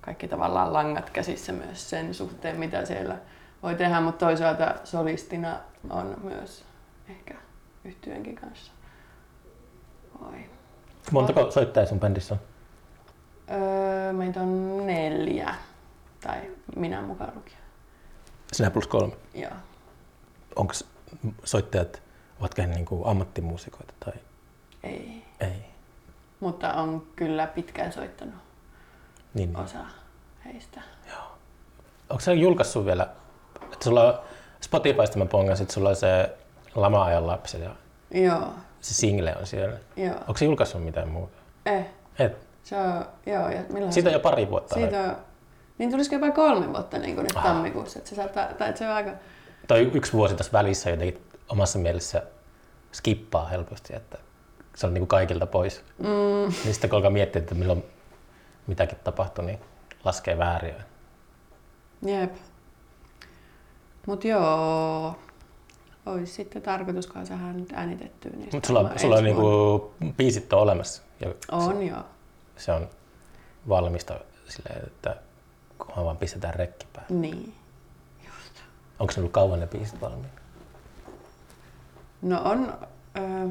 [0.00, 3.16] kaikki tavallaan langat käsissä myös sen suhteen, mitä siellä
[3.62, 5.58] voi tehdä, mutta toisaalta solistina
[5.90, 6.64] on myös
[7.08, 7.34] ehkä
[7.84, 8.72] yhtyenkin kanssa.
[10.26, 10.50] Oi.
[11.10, 12.40] Montako soittajaa sun bändissä on?
[13.50, 15.54] Öö, meitä on neljä,
[16.20, 17.58] tai minä mukaan lukien.
[18.52, 19.16] Sinä plus kolme?
[19.34, 19.52] Joo.
[20.56, 20.74] Onko
[21.44, 22.02] soittajat,
[22.40, 23.94] ovatko he niin kuin ammattimuusikoita?
[24.00, 24.12] Tai?
[24.82, 25.24] Ei.
[25.40, 25.64] Ei.
[26.40, 28.34] Mutta on kyllä pitkään soittanut
[29.34, 29.64] niin, niin.
[29.64, 29.78] osa
[30.44, 30.80] heistä.
[31.08, 31.38] Joo.
[32.10, 33.08] Onko se julkaissut vielä,
[33.62, 34.18] että sulla on
[34.60, 36.36] Spotifysta mä pongasin, että sulla on se
[36.74, 37.70] lama-ajan lapsi ja
[38.10, 38.52] Joo.
[38.80, 39.78] se single on siellä.
[39.96, 40.14] Joo.
[40.14, 41.38] Onko se julkaissut mitään muuta?
[41.66, 41.86] Eh.
[42.18, 42.48] Et.
[42.62, 43.48] Se on, joo.
[43.48, 44.74] Ja milloin Siitä on jo pari vuotta.
[44.74, 45.16] Siitä on,
[45.78, 47.42] niin tulisiko jopa kolme vuotta niin kuin nyt ah.
[47.42, 47.98] tammikuussa.
[47.98, 49.10] Että se, saattaa, tai että se on aika...
[49.68, 52.22] Tai yksi vuosi tässä välissä jotenkin omassa mielessä
[52.92, 54.18] skippaa helposti, että
[54.78, 55.84] se on niin kuin kaikilta pois.
[55.98, 56.54] Mm.
[56.64, 57.84] Niin sitten kun alkaa miettiä, että milloin
[58.66, 59.58] mitäkin tapahtuu, niin
[60.04, 60.74] laskee väärin.
[62.06, 62.34] Jep.
[64.06, 65.16] Mut joo,
[66.06, 68.30] olisi sitten tarkoituskaan saada nyt äänitettyä.
[68.30, 71.02] Niin Mutta sulla, sulla on niinku biisit on olemassa.
[71.20, 72.02] Ja on se, joo.
[72.56, 72.88] Se on
[73.68, 75.16] valmista silleen, että
[75.78, 77.14] kunhan vaan pistetään rekki päälle.
[77.14, 77.54] Niin,
[78.26, 78.62] just.
[78.98, 80.38] Onko ne ollut kauan ne biisit valmiina?
[82.22, 82.78] No on,
[83.18, 83.48] öö,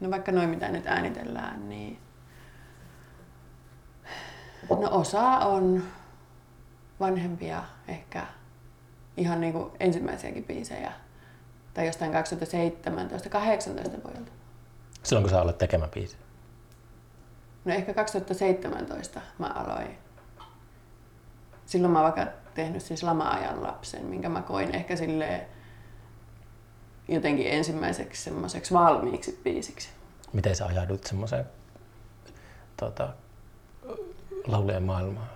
[0.00, 1.98] no vaikka noin mitä nyt äänitellään, niin
[4.70, 5.82] no osa on
[7.00, 8.26] vanhempia ehkä
[9.16, 10.92] ihan niin kuin ensimmäisiäkin biisejä.
[11.74, 14.32] Tai jostain 2017 18 vuodelta.
[15.02, 16.16] Silloin kun sä aloit tekemään biisi?
[17.64, 19.98] No ehkä 2017 mä aloin.
[21.66, 25.46] Silloin mä vaikka tehnyt siis lama-ajan lapsen, minkä mä koin ehkä sille
[27.08, 29.88] jotenkin ensimmäiseksi semmoiseksi valmiiksi biisiksi.
[30.32, 31.44] Miten sä ajaudut semmoiseen
[32.76, 33.08] tota,
[34.46, 35.28] laulujen maailmaan?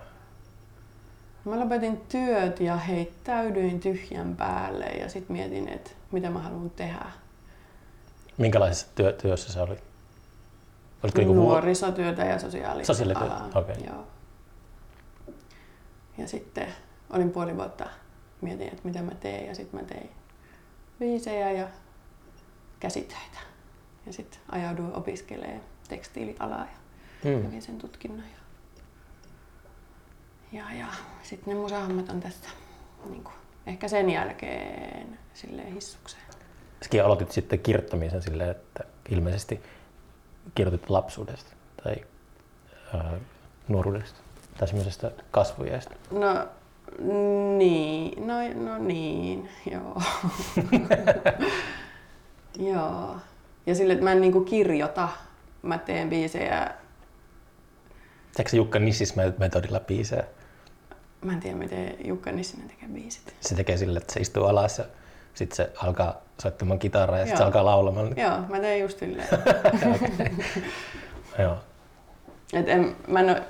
[1.45, 7.05] Mä lopetin työt ja heittäydyin tyhjän päälle ja sitten mietin, että mitä mä haluan tehdä.
[8.37, 9.83] Minkälaisessa työ, työssä sä olit?
[11.03, 12.87] Olitko niinku Nuorisotyötä ja sosiaalityötä.
[12.87, 13.75] Sosiaalityötä, okei.
[13.75, 13.87] Okay.
[13.87, 14.07] Joo.
[16.17, 16.67] Ja sitten
[17.09, 17.85] olin puoli vuotta,
[18.41, 20.09] mietin, että mitä mä teen ja sitten mä tein
[21.03, 21.67] viisejä ja
[22.79, 23.39] käsitöitä.
[24.05, 26.67] Ja sitten ajauduin opiskelemaan tekstiilialaa
[27.23, 27.43] ja mm.
[27.43, 28.19] kävin sen tutkinnon.
[28.19, 28.43] Ja
[30.53, 30.87] ja, ja
[31.23, 32.49] sitten ne musahommat on tässä
[33.09, 33.33] niin kuin,
[33.65, 36.23] ehkä sen jälkeen silleen hissukseen.
[36.81, 39.61] Säkin aloitit sitten kirjoittamisen silleen, että ilmeisesti
[40.55, 41.95] kirjoitit lapsuudesta tai
[42.93, 43.17] ää,
[43.67, 44.19] nuoruudesta
[44.57, 45.95] tai semmoisesta kasvujäistä.
[46.11, 46.47] No
[47.57, 48.33] niin, no,
[48.71, 50.01] no niin, joo.
[52.73, 53.15] joo.
[53.65, 55.09] Ja sille, että mä en niinku kirjoita,
[55.61, 56.71] mä teen biisejä.
[58.35, 60.23] Teekö Jukka Nissis metodilla biisejä?
[61.21, 63.33] Mä en tiedä, miten Jukka Nissinen tekee biisit.
[63.39, 64.85] Se tekee sillä, että se istuu alas ja
[65.33, 68.17] sitten se alkaa soittamaan kitaraa ja sitten se alkaa laulamaan.
[68.17, 69.27] Joo, mä teen just silleen.
[71.39, 71.57] Joo.
[72.53, 73.43] Et en, mä en ole,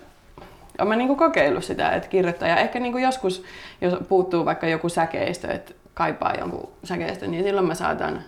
[0.80, 2.48] olen mä niinku kokeillut sitä, että kirjoittaa.
[2.48, 3.44] Ja ehkä niinku joskus,
[3.82, 8.24] jos puuttuu vaikka joku säkeistö, että kaipaa jonkun säkeistö, niin silloin mä saatan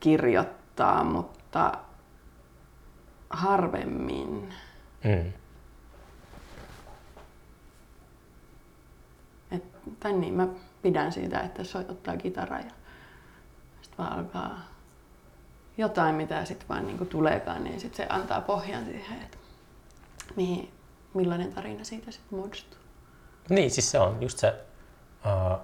[0.00, 1.72] kirjoittaa, mutta
[3.30, 4.54] harvemmin.
[5.04, 5.32] Mm.
[9.50, 9.64] Et,
[10.00, 10.48] tai niin, mä
[10.82, 12.70] pidän siitä, että soit ottaa kitaraa ja
[13.82, 14.60] sitten vaan alkaa
[15.76, 19.38] jotain, mitä sitten vaan niinku tuleekaan, niin sit se antaa pohjan siihen, että
[20.36, 20.73] mihin,
[21.14, 22.78] millainen tarina siitä sitten muodostuu.
[23.48, 24.54] Niin, siis se on just se,
[25.26, 25.60] uh,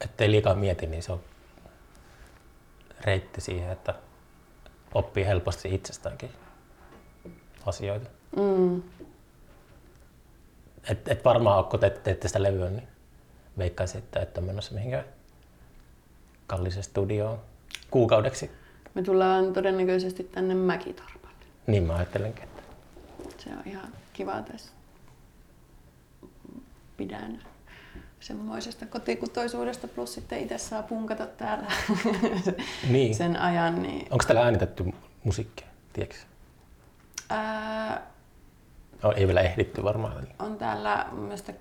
[0.00, 1.20] ettei liikaa mieti, niin se on
[3.00, 3.94] reitti siihen, että
[4.94, 6.30] oppii helposti itsestäänkin
[7.66, 8.10] asioita.
[8.36, 8.82] Mm.
[10.90, 12.88] Et, et varmaan kun te, teette sitä levyä, niin
[13.58, 15.04] veikkaisin, että ette ole menossa mihinkään
[16.46, 17.38] kalliseen studioon
[17.90, 18.50] kuukaudeksi.
[18.94, 21.44] Me tullaan todennäköisesti tänne Mäkitorpalle.
[21.66, 22.62] Niin mä ajattelenkin, että
[23.38, 24.72] Se on ihan kiva tässä.
[26.96, 27.42] Pidän
[28.20, 31.66] semmoisesta kotikutoisuudesta, plus sitten itse saa punkata täällä
[32.92, 33.14] Niin.
[33.14, 33.82] sen ajan.
[33.82, 34.92] Niin, onko täällä äänitetty
[35.24, 36.16] musiikkia, tiedätkö?
[37.28, 38.10] ää,
[39.02, 40.28] No, ei vielä ehditty varmaan.
[40.38, 41.52] On täällä mielestä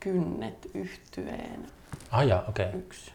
[0.00, 1.66] Kynnet yhtyeen
[2.10, 2.66] Ah jaa, okei.
[2.66, 2.78] Okay.
[2.80, 3.12] yksi,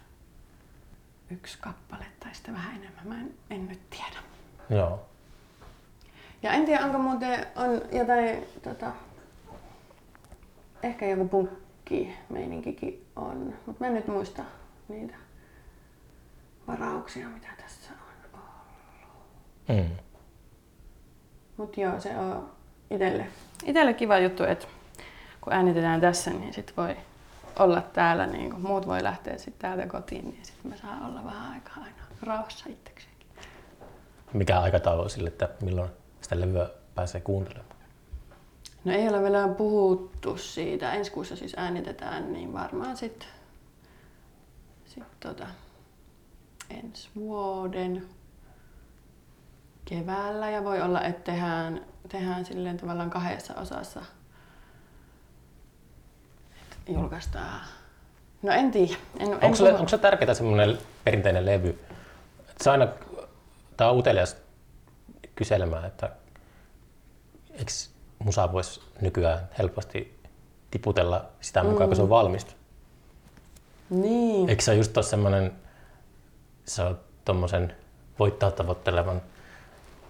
[1.30, 3.08] yksi kappale tai sitten vähän enemmän.
[3.08, 4.20] Mä en, en nyt tiedä.
[4.70, 5.06] Joo.
[6.44, 8.92] Ja en tiedä, onko muuten on jotain, tota,
[10.84, 14.44] ehkä joku punkki meininkikin on, mutta mä en nyt muista
[14.88, 15.16] niitä
[16.68, 18.00] varauksia, mitä tässä on
[18.38, 18.50] ollut.
[19.68, 19.96] Mm.
[21.58, 22.50] Mutta joo, se on
[22.92, 23.28] itelle,
[23.66, 24.68] itelle kiva juttu, että
[25.42, 26.98] kun äänitetään tässä, niin sit voi
[27.60, 31.26] olla täällä, niin kun muut voi lähteä sitten täältä kotiin, niin sitten mä saan olla
[31.26, 33.28] vähän aikaa aina rauhassa itsekseenkin.
[34.34, 35.90] Mikä aikataulu sille, että milloin
[36.26, 37.76] sitä levyä pääsee kuuntelemaan?
[38.86, 40.94] No ei ole vielä puhuttu siitä.
[40.94, 43.28] Ensi kuussa siis äänitetään, niin varmaan sitten
[44.86, 45.48] sit tota,
[46.70, 48.06] ensi vuoden
[49.86, 50.50] keväällä.
[50.50, 54.02] Ja voi olla, että tehdään, tehdään silleen tavallaan kahdessa osassa.
[56.62, 57.62] Et julkaistaan.
[58.42, 58.96] No en tiedä.
[59.20, 61.70] En, en Onko sulle, puhu- onko se tärkeää semmoinen perinteinen levy?
[62.40, 62.88] Että se aina,
[63.78, 64.45] tää on utelias
[65.36, 66.10] kyselemään, että
[67.52, 67.72] eikö
[68.20, 70.20] musa voisi nykyään helposti
[70.72, 72.54] tiputella sitä mukaan, kun se on valmista?
[73.90, 74.50] Niin.
[74.50, 75.52] Eikö se ole just ole semmoinen,
[76.66, 77.76] se on tommosen
[78.20, 79.22] voittaa tavoittelevan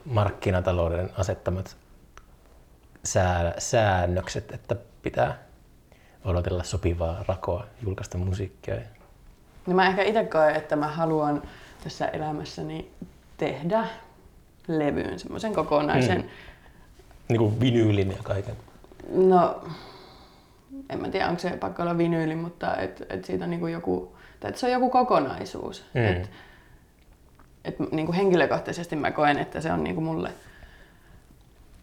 [0.05, 1.77] markkinatalouden asettamat
[3.03, 5.38] sää, säännökset, että pitää
[6.25, 8.75] odotella sopivaa rakoa julkaista musiikkia.
[9.67, 11.41] No mä ehkä itse koen, että mä haluan
[11.83, 12.91] tässä elämässäni
[13.38, 13.88] tehdä
[14.67, 16.21] levyyn, semmoisen kokonaisen.
[16.21, 16.30] Mm.
[17.30, 18.56] Niin kuin vinyylin ja kaiken.
[19.10, 19.63] No,
[20.89, 24.15] en mä tiedä, onko se pakko olla vinyyli, mutta et, et siitä on niinku joku,
[24.39, 25.86] tai et se on joku kokonaisuus.
[25.93, 26.06] Mm.
[26.06, 26.30] Et,
[27.65, 30.32] et niinku henkilökohtaisesti mä koen, että se on niinku mulle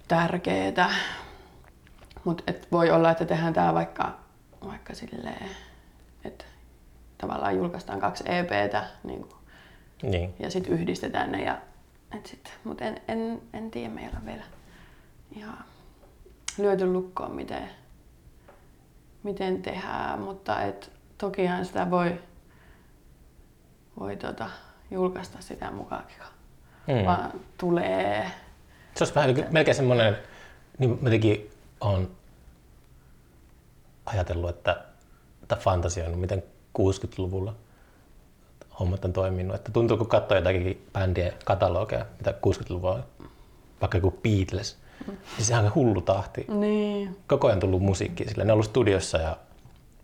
[0.09, 0.91] tärkeetä.
[2.25, 4.19] Mutta voi olla, että tehdään tää vaikka,
[4.67, 5.47] vaikka silleen,
[6.25, 6.45] että
[7.19, 9.37] tavallaan julkaistaan kaksi EPtä niinku,
[10.03, 10.35] Niin.
[10.39, 11.45] ja sitten yhdistetään ne.
[11.45, 11.59] Ja,
[12.17, 14.45] et sit, mut en, en, en tiedä, me ei olla vielä
[15.37, 15.59] ihan
[16.59, 17.71] lyöty lukkoon, miten,
[19.23, 22.21] miten tehdään, mutta et, tokihan sitä voi,
[24.01, 24.51] voi tota,
[24.91, 26.27] julkaista sitä mukaakin, kun
[26.97, 27.05] Mm.
[27.05, 28.31] vaan tulee.
[28.95, 30.17] Se olisi vähän niin kuin- melkein semmoinen,
[30.79, 32.09] niin mä jotenkin olen
[34.07, 34.85] ajatellut, että,
[35.49, 36.43] tai fantasioinut, miten
[36.79, 37.55] 60-luvulla
[38.81, 39.55] hommat on toiminut.
[39.57, 43.01] Että tuntuu, kun katsoo jotakin bändien katalogeja, mitä 60-luvulla,
[43.81, 46.45] vaikka joku Beatles, niin se on hullu tahti.
[46.49, 47.17] Niin.
[47.27, 48.45] Koko ajan tullut musiikkia sillä.
[48.45, 49.37] Ne on ollut studiossa ja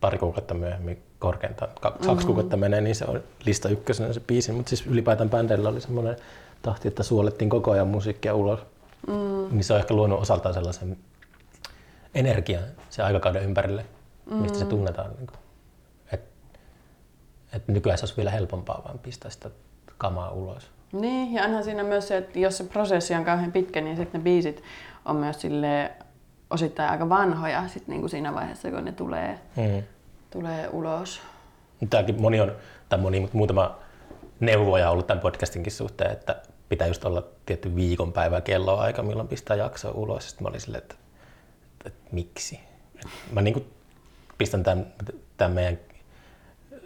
[0.01, 2.27] pari kuukautta myöhemmin korkeintaan, ka- kaksi Mm-hmm.
[2.27, 4.53] kuukautta menee, niin se on lista ykkösenä se biisi.
[4.53, 6.17] Mutta siis ylipäätään bändeillä oli semmoinen
[6.63, 8.61] tahti, että suolettiin koko ajan musiikkia ulos.
[9.07, 9.15] Mm.
[9.51, 10.97] Niin se on ehkä luonut osaltaan sellaisen
[12.15, 13.85] energian sen aikakauden ympärille,
[14.31, 14.59] mistä Mm.
[14.59, 15.11] se tunnetaan.
[15.11, 15.39] Niin et,
[17.53, 19.51] et nykyään se olisi vielä helpompaa vaan pistää sitä
[19.99, 20.71] kamaa ulos.
[20.93, 24.21] Niin, ja onhan siinä myös se, että jos se prosessi on kauhean pitkä, niin sitten
[24.21, 24.63] ne biisit
[25.05, 25.93] on myös sille
[26.51, 29.83] osittain aika vanhoja sit niinku siinä vaiheessa, kun ne tulee, Mm.
[30.31, 31.21] tulee ulos.
[31.91, 32.53] Tämäkin moni on,
[32.89, 33.79] tai moni, mutta muutama
[34.41, 36.37] neuvoja ollut tämän podcastinkin suhteen, että
[36.69, 40.29] pitää just olla tietty viikonpäivä kelloaika, milloin pistää jaksoa ulos.
[40.29, 40.95] Sitten mä olin silleen, että,
[41.85, 42.61] että miksi?
[42.97, 43.73] Et mä niin
[44.39, 44.87] pistän tämän,
[45.37, 45.79] tämän meidän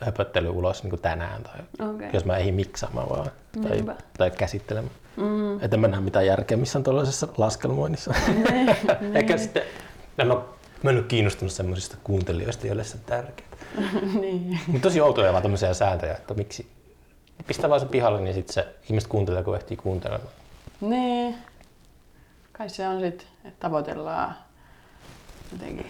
[0.05, 2.11] höpöttely ulos niin tänään, tai Okei.
[2.13, 3.31] jos mä ehdin miksaamaan vaan,
[3.63, 3.97] tai, Niinpä.
[4.19, 4.95] tai käsittelemään.
[5.17, 5.65] Mm.
[5.65, 8.15] Että mä näe mitään järkeä missään tuollaisessa laskelmoinnissa.
[9.15, 9.63] Ehkä sitten,
[10.19, 10.41] en ole,
[10.83, 13.49] mä en ole kiinnostunut semmoisista kuuntelijoista, joille se on tärkeää.
[14.21, 14.61] niin.
[14.67, 16.71] Mutta tosi outoja vaan tämmöisiä sääntöjä, että miksi,
[17.47, 20.31] pistää vaan se pihalle, niin sitten se ihmiset kuuntelee, kun ehtii kuuntelemaan.
[20.81, 21.35] Niin.
[22.53, 24.35] Kai se on sitten, että tavoitellaan
[25.53, 25.87] jotenkin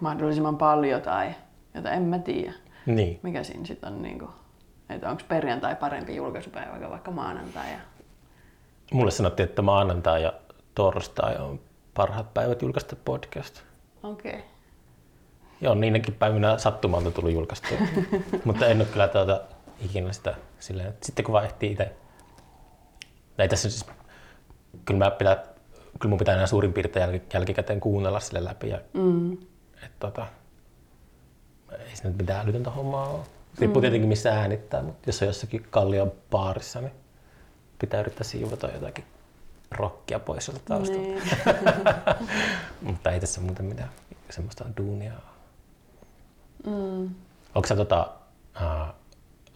[0.00, 1.34] mahdollisimman paljon tai
[1.74, 2.52] jota en mä tiedä.
[2.86, 3.20] Niin.
[3.22, 4.28] Mikä siinä sitten on niinku,
[4.88, 7.72] että onko perjantai parempi julkaisupäivä kuin vaikka maanantai.
[7.72, 7.78] Ja...
[8.92, 10.32] Mulle sanottiin, että maanantai ja
[10.74, 11.60] torstai on
[11.94, 13.62] parhaat päivät julkaista podcast.
[14.02, 14.30] Okei.
[14.32, 14.42] Okay.
[15.60, 17.78] Joo, niinäkin päivinä sattumalta tullut julkaistua.
[18.44, 19.40] Mutta en ole kyllä tuota,
[19.84, 21.92] ikinä sitä silleen, että sitten kun vaan ehtii itse.
[23.38, 23.86] Ei tässä siis,
[24.84, 25.36] kyllä, mä pitää,
[26.00, 28.68] kyllä mun pitää enää suurin piirtein jälki- jälkikäteen kuunnella sille läpi.
[28.68, 29.32] Ja, Mm.
[29.84, 30.26] et, tota,
[31.78, 33.24] ei se nyt mitään älytöntä hommaa ole.
[33.58, 36.92] Riippuu tietenkin missä äänittää, mutta jos on jossakin kallion baarissa, niin
[37.78, 39.04] pitää yrittää siivota jotakin
[39.70, 41.02] rockia pois sieltä taustalta.
[41.02, 41.22] Niin.
[42.82, 43.90] Mutta ei tässä muuten mitään
[44.30, 45.12] semmoista duunia.
[46.66, 47.14] Mm.
[47.54, 48.10] Onko sä, tota,
[48.56, 48.94] uh,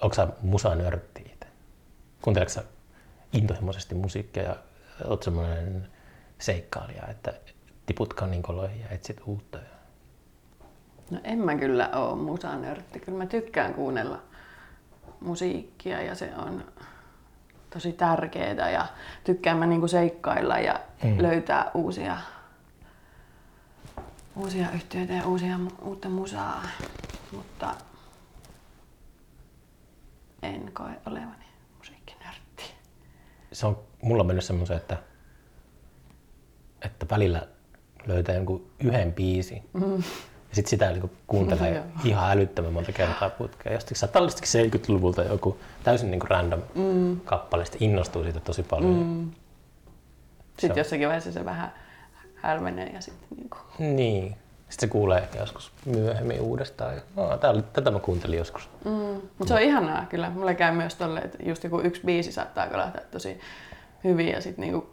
[0.01, 1.47] onko sä musanörtti itse?
[2.23, 2.65] Kuunteleeko sä
[3.33, 4.57] intohimoisesti musiikkia ja
[5.05, 5.89] oot semmoinen
[6.39, 7.35] seikkailija, että
[7.87, 9.59] tiput kaninkoloihin ja etsit uutta?
[9.59, 9.74] Ja...
[11.11, 13.01] No en mä kyllä oo musanörtti.
[13.01, 14.23] Kyllä mä tykkään kuunnella
[15.21, 16.65] musiikkia ja se on
[17.71, 18.87] tosi tärkeää ja
[19.25, 21.23] tykkään mä niinku seikkailla ja Mm.
[21.23, 22.17] löytää uusia,
[24.37, 26.63] uusia yhtiöitä ja uusia, uutta musaa.
[27.33, 27.75] Mutta
[30.43, 31.45] en koe olevani
[31.79, 32.65] musiikkinörtti.
[33.53, 34.97] Se on, mulla mennyt semmoisen, että,
[36.83, 37.47] että välillä
[38.07, 40.03] löytää jonkun yhden biisin Mm.
[40.55, 41.85] Ja sitten sitä niin kuuntelee Joo.
[42.05, 43.73] ihan älyttömän monta kertaa putkeen.
[43.75, 47.21] Jostakin jostakin 70-luvulta joku täysin niin random Mm.
[47.21, 48.93] kappale, sitten innostuu siitä tosi paljon.
[48.95, 49.31] Mm.
[50.59, 51.73] Sitten on- jossakin vaiheessa se vähän
[52.35, 53.57] hälvenee ja sitten niinku...
[53.79, 54.37] Niin.
[54.69, 56.95] Sitten se kuulee ehkä joskus myöhemmin uudestaan.
[57.17, 58.69] No, tää oli, tätä mä kuuntelin joskus.
[58.85, 59.47] Mm.
[59.47, 60.31] Se on ihanaa kyllä.
[60.31, 63.41] Mulle käy myös tolle, että just joku yksi biisi saattaa kolahtaa tosi
[64.05, 64.91] hyvin ja sitten niinku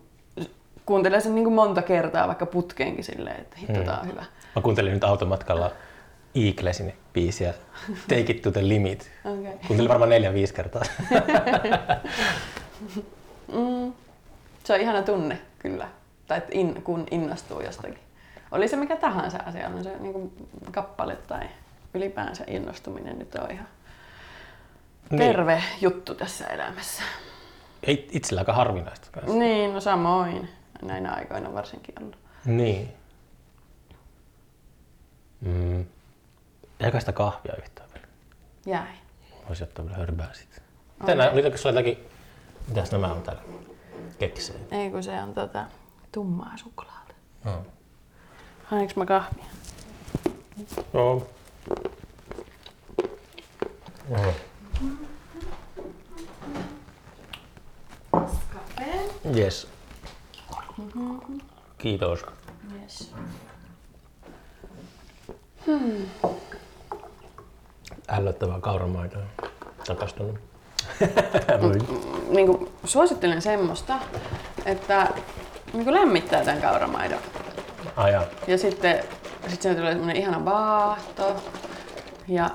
[0.86, 3.86] kuuntelee sen niinku monta kertaa vaikka putkeenkin silleen, että hitto Mm.
[3.86, 4.26] tää on hyvä.
[4.56, 5.72] Mä kuuntelin nyt automatkalla
[6.36, 7.54] Eaglesin biisiä
[8.08, 9.12] Take it to the limit.
[9.26, 9.58] Okay.
[9.68, 10.82] Kuuntelin varmaan neljä viisi kertaa.
[13.54, 13.94] Mm.
[14.64, 15.88] Se on ihana tunne kyllä.
[16.28, 18.00] Tai että in, kun innostuu jostakin.
[18.52, 20.34] Oli se mikä tahansa asia, on se niinku
[20.72, 21.42] kappale tai
[21.94, 23.68] ylipäänsä innostuminen nyt on ihan
[25.18, 27.04] terve juttu tässä elämässä.
[27.84, 29.38] Ei itsellä aika harvinaista kanssa.
[29.38, 30.50] Niin, no samoin.
[30.82, 32.18] Näinä aikoina varsinkin ollut.
[32.46, 32.94] Niin.
[35.42, 35.86] Mm.
[36.80, 38.08] Jäikö sitä kahvia yhtään vielä?
[38.66, 38.96] Jäi.
[39.48, 40.64] Voisi ottaa vielä hörbää sitten.
[41.06, 41.98] Tänään oli sulla jotakin...
[42.68, 43.42] Mitäs nämä on täällä?
[44.20, 44.60] Keksejä.
[44.72, 45.66] Ei kun se on tota,
[46.12, 47.14] tummaa suklaata.
[47.44, 47.66] No.
[48.64, 49.46] Hainko mä kahvia?
[50.94, 51.28] Joo.
[58.50, 59.10] Kaffe.
[59.36, 59.68] Yes.
[61.78, 62.26] Kiitos.
[62.82, 63.14] Yes.
[68.10, 69.24] Ällöttävää kauramaitoa.
[69.88, 70.40] Rakastunut.
[71.62, 71.78] Voi.
[72.30, 74.00] Niin kuin, suosittelen semmoista,
[74.66, 75.08] että
[75.74, 77.20] niin kuin lämmittää tämän kauramaidon.
[77.96, 78.24] Aja.
[78.48, 79.04] Ja sitten
[79.48, 81.44] sit se tulee semmoinen ihana vaahto.
[82.28, 82.50] Ja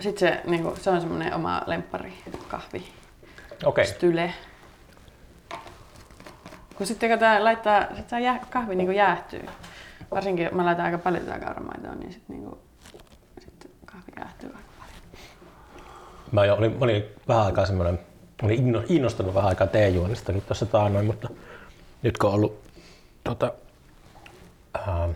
[0.00, 2.14] sitten se, niin kuin, se on semmoinen oma lemppari
[2.48, 2.88] kahvi.
[3.64, 3.86] Okei.
[3.86, 4.34] Style.
[6.76, 9.46] Kun sitten kun tää laittaa, sit tää jää, kahvi niinku jäähtyy.
[10.10, 12.58] Varsinkin mä laitan aika paljon tätä kauramaitoa, niin sitten niinku,
[13.38, 15.26] sit kahvi jäähtyy aika paljon.
[16.40, 17.98] Mä jo olin, mä olin vähän aikaa semmoinen,
[18.42, 21.28] olin inno- innostunut vähän aikaa teejuonnistakin tuossa taannoin, mutta
[22.02, 22.60] nyt kun on ollut
[23.24, 23.52] tota,
[24.74, 25.08] ää,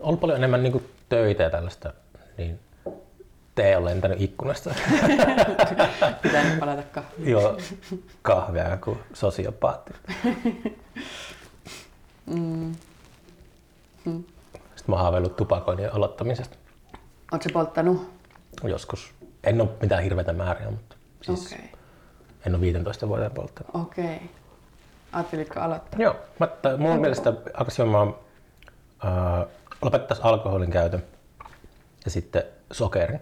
[0.00, 1.92] ollut paljon enemmän niinku töitä ja tällaista,
[2.38, 2.60] niin
[3.54, 4.74] tee on lentänyt ikkunasta.
[6.22, 7.30] Pitää nyt palata kahviin.
[7.30, 7.58] Joo,
[8.22, 9.92] kahvia kuin sosiopaatti.
[12.26, 12.74] Mm.
[14.04, 16.56] Sitten mä oon haaveillut tupakoinnin aloittamisesta
[17.40, 18.16] se polttanut?
[18.64, 19.15] joskus.
[19.46, 21.70] En ole mitään hirveitä määriä, mutta siis Okei.
[22.46, 23.74] en ole 15 vuoteen polttanut.
[23.74, 24.20] Okei.
[25.12, 26.00] Ajattelitko aloittaa?
[26.02, 28.14] Joo, mä, t- mun mielestä alkaisi juomaan,
[29.04, 29.46] äh,
[29.82, 31.02] lopettaisi alkoholin käytön
[32.04, 33.18] ja sitten sokeri.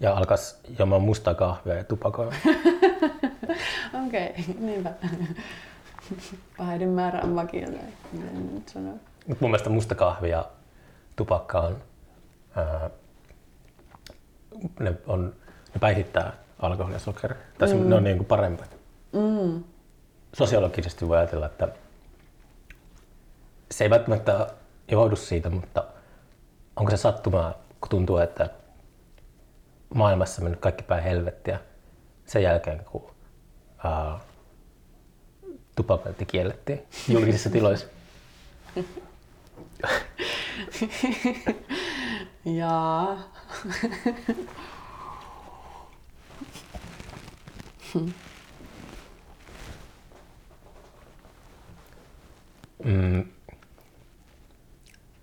[0.00, 2.40] Ja alkaisi juomaan mustaa kahvia ja tupakoimaan.
[4.06, 4.90] Okei, niinpä.
[6.56, 7.80] Paheiden määrä on vakio tai
[8.12, 8.94] miten nyt sanoo.
[9.26, 10.48] Mut mun mielestä musta kahvi ja
[11.16, 11.76] tupakka on,
[12.56, 12.90] ää,
[14.80, 15.34] ne, on,
[15.74, 17.36] ne päihittää alkoholia ja sokeria.
[17.58, 17.88] Tai mm.
[17.88, 18.76] ne on niin kuin parempat.
[19.12, 19.64] Mm.
[20.32, 21.68] Sosiologisesti voi ajatella, että
[23.70, 24.46] se ei välttämättä
[24.90, 25.84] johdu siitä, mutta
[26.76, 28.50] onko se sattumaa, kun tuntuu, että
[29.94, 31.60] maailmassa mennyt kaikki päin helvettiä
[32.26, 33.02] sen jälkeen, kun
[33.84, 34.20] uh,
[35.76, 37.86] tupakointi kiellettiin julkisissa tiloissa.
[42.44, 43.35] Jaa.
[52.84, 53.24] Mm.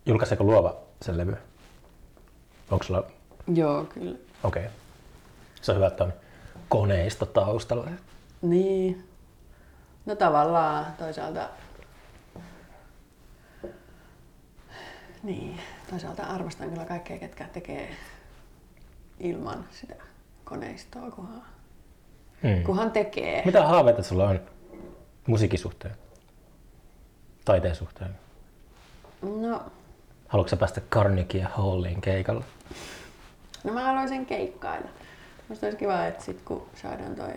[0.06, 1.38] Julkaiseeko Luova sen levy?
[2.72, 3.04] Onko sulla...
[3.54, 4.18] Joo, kyllä.
[4.44, 4.66] Okei.
[4.66, 4.78] Okay.
[5.62, 6.14] Se on hyvä, että on
[6.70, 7.88] koneisto taustalla.
[8.42, 9.08] Niin.
[10.06, 11.50] No tavallaan toisaalta...
[15.24, 15.60] Niin,
[15.90, 17.96] toisaalta arvostan kyllä kaikkea, ketkä tekee
[19.24, 19.96] ilman sitä
[20.44, 21.42] koneistoa, kunhan,
[22.44, 22.64] Mm.
[22.64, 23.42] kunhan tekee.
[23.46, 24.40] Mitä haaveita sulla on
[25.28, 25.96] musiikin suhteen?
[27.46, 28.12] Taiteen suhteen?
[29.22, 29.62] No,
[30.28, 32.44] Haluatko sä päästä Carnegie Halliin keikalle?
[33.64, 34.90] no mä haluaisin keikkailla.
[35.50, 37.34] Musta olisi kiva, että sit kun saadaan toi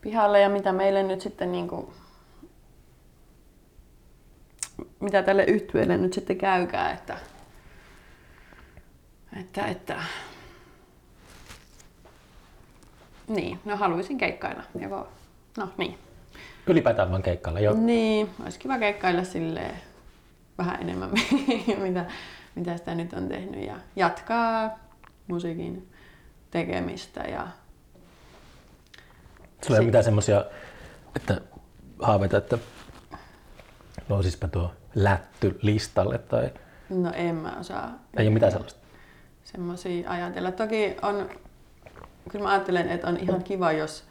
[0.00, 1.92] pihalle ja mitä meille nyt sitten niinku,
[5.00, 7.18] mitä tälle yhtyeelle nyt sitten käykää, että,
[9.40, 10.02] että, että
[13.28, 14.62] niin, no haluaisin keikkailla.
[14.80, 15.08] Joko,
[15.58, 15.98] no niin.
[16.66, 17.60] Ylipäätään vaan keikkailla.
[17.60, 17.72] Jo.
[17.74, 19.74] Niin, olisi kiva keikkailla silleen
[20.58, 21.10] vähän enemmän,
[21.82, 22.04] mitä,
[22.54, 24.78] mitä sitä nyt on tehnyt ja jatkaa
[25.26, 25.88] musiikin
[26.50, 27.48] tekemistä ja
[29.62, 30.44] Sulla ei ole mitään semmosia,
[31.16, 31.40] että
[32.02, 32.58] haaveita, että
[34.08, 36.50] nousisipä tuo lätty listalle tai
[36.90, 38.80] no en mä osaa ei ole mitään sellaista.
[39.44, 40.52] semmoisia ajatella.
[40.52, 41.30] Toki on,
[42.30, 44.04] kyllä mä ajattelen, että on ihan kiva, jos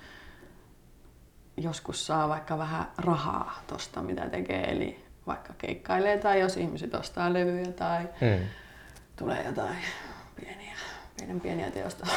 [1.58, 7.34] joskus saa vaikka vähän rahaa tosta, mitä tekee, eli vaikka keikkailee tai jos ihmiset ostaa
[7.34, 8.46] levyjä tai Mm.
[9.16, 9.78] tulee jotain
[10.36, 10.76] pieniä,
[11.18, 12.08] pienen pieniä teosta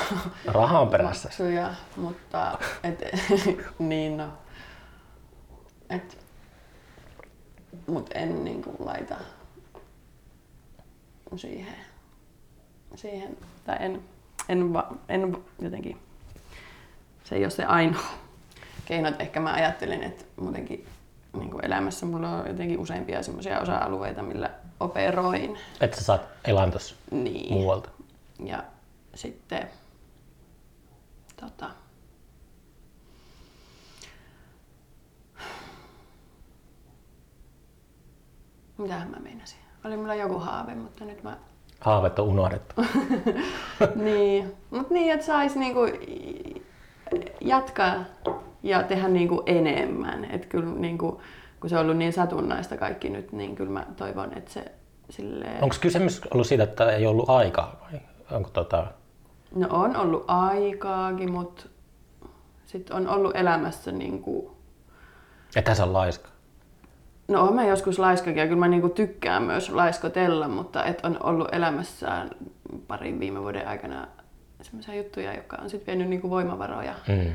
[0.46, 1.28] Raha on perässä.
[1.28, 3.00] maksuja, mutta et,
[3.78, 4.28] niin no,
[5.90, 6.18] et,
[7.86, 9.16] mut en niinku laita
[11.36, 11.76] siihen,
[12.94, 14.02] siihen tai en,
[14.48, 15.98] en, va, en jotenkin,
[17.24, 18.02] se ei ole se ainoa
[18.84, 20.86] keino, että ehkä mä ajattelin, että muutenkin
[21.36, 25.58] niin kuin elämässä mulla on jotenkin useampia semmoisia osa-alueita, millä operoin.
[25.80, 27.52] Että sä saat elantos Niin.
[27.52, 27.90] muualta.
[28.44, 28.64] Ja
[29.14, 29.68] sitten
[31.40, 31.70] tota,
[38.78, 39.58] Mitähän mä meinasin?
[39.84, 41.36] Oli mulla joku haave, mutta nyt mä...
[41.80, 42.74] Haaveet on unohdettu.
[44.04, 45.80] niin, mutta niin, että sais niinku
[47.40, 47.94] jatkaa
[48.62, 50.24] ja tehdä niinku enemmän.
[50.24, 51.20] Et kyllä niinku,
[51.60, 54.64] kun se on ollut niin satunnaista kaikki nyt, niin kyllä mä toivon, että se
[55.10, 55.62] silleen...
[55.62, 58.86] Onko kysymys ollut siitä, että ei ollut aikaa vai onko tota...
[59.54, 61.66] No on ollut aikaakin, mutta
[62.66, 64.56] sitten on ollut elämässä niinku...
[65.56, 66.28] Että sä on laiska?
[67.28, 71.22] No oon mä joskus laiskakin ja kyllä mä niinku tykkään myös laiskotella, mutta et on
[71.22, 72.30] ollut elämässään
[72.86, 74.08] parin viime vuoden aikana
[74.62, 76.94] semmoisia juttuja, jotka on sitten vienyt niinku voimavaroja.
[77.08, 77.32] Mm.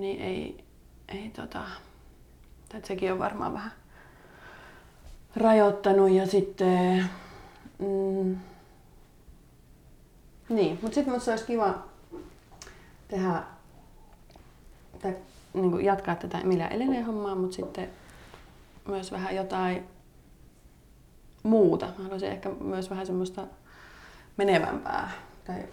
[0.00, 0.64] Niin ei,
[1.08, 1.60] ei tota...
[2.68, 3.72] Tai sekin on varmaan vähän
[5.36, 7.10] rajoittanut ja sitten...
[7.78, 8.36] Mm,
[10.48, 11.78] niin, mutta sitten musta olisi kiva
[13.08, 13.42] tehdä,
[15.02, 15.16] tai
[15.54, 17.88] niin jatkaa tätä Emilia Elinen hommaa, mutta sitten
[18.88, 19.88] myös vähän jotain
[21.42, 21.86] muuta.
[21.86, 23.42] Mä haluaisin ehkä myös vähän semmoista
[24.36, 25.10] menevämpää.
[25.44, 25.64] Tai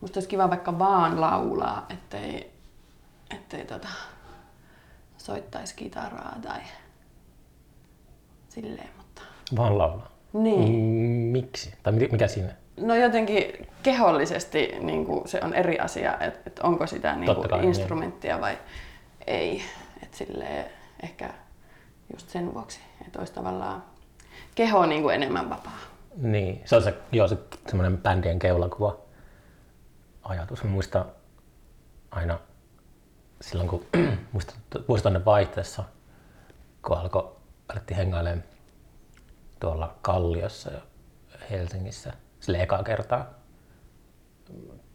[0.00, 2.52] musta olisi kiva vaikka vaan laulaa, ettei,
[3.34, 3.88] ettei tota,
[5.18, 6.60] soittaisi kitaraa tai
[8.48, 9.22] silleen, mutta...
[9.56, 10.12] Vaan laulaa.
[10.32, 10.72] Niin.
[10.72, 11.74] Mm, Miksi?
[11.82, 12.52] Tai mi- mikä siinä?
[12.76, 17.40] No jotenkin kehollisesti niin kuin se on eri asia, että et onko sitä niin Totta
[17.40, 17.68] kuin kai, niin.
[17.68, 18.58] instrumenttia vai
[19.26, 19.62] ei.
[20.02, 20.64] Et silleen,
[21.02, 21.30] ehkä
[22.12, 23.84] just sen vuoksi, että olisi tavallaan
[24.54, 25.78] keho niin kuin enemmän vapaa.
[26.16, 28.98] Niin, se on se, joo, se semmoinen bändien keulakuva
[30.22, 30.64] ajatus.
[30.64, 31.04] Mä muistan
[32.10, 32.38] aina
[33.40, 33.86] silloin, kun
[34.32, 34.56] muistan
[34.88, 35.84] vuosituhannen vaihteessa,
[36.86, 37.36] kun alkoi,
[37.68, 38.44] alettiin hengailemaan
[39.60, 40.80] tuolla Kalliossa ja
[41.50, 43.30] Helsingissä, sille ekaa kertaa,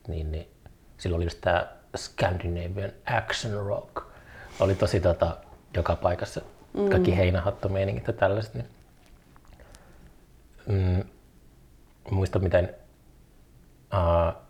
[0.07, 0.47] niin, niin
[0.97, 3.97] silloin oli just tää Scandinavian Action Rock.
[4.59, 5.37] Oli tosi tota,
[5.73, 6.41] joka paikassa,
[6.89, 8.53] kaikki heinähattomeiningit ja tällaiset.
[8.53, 8.65] Niin,
[10.67, 11.03] mm,
[12.11, 12.75] muistan miten
[13.93, 14.41] uh,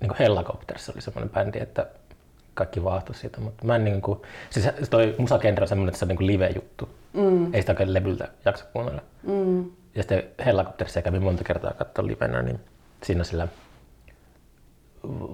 [0.00, 1.86] niin kuin Hellacopters oli semmoinen bändi, että
[2.54, 6.04] kaikki vaahtui siitä, mutta mä en niin kuin, siis toi musagenre on semmoinen, että se
[6.04, 6.88] on niin live-juttu.
[7.12, 7.54] Mm.
[7.54, 9.02] Ei sitä oikein levyltä jaksa kuunnella.
[9.22, 9.64] Mm.
[9.94, 12.60] Ja sitten Hellacoptersia kävin monta kertaa katsoa livenä, niin
[13.02, 13.48] siinä sillä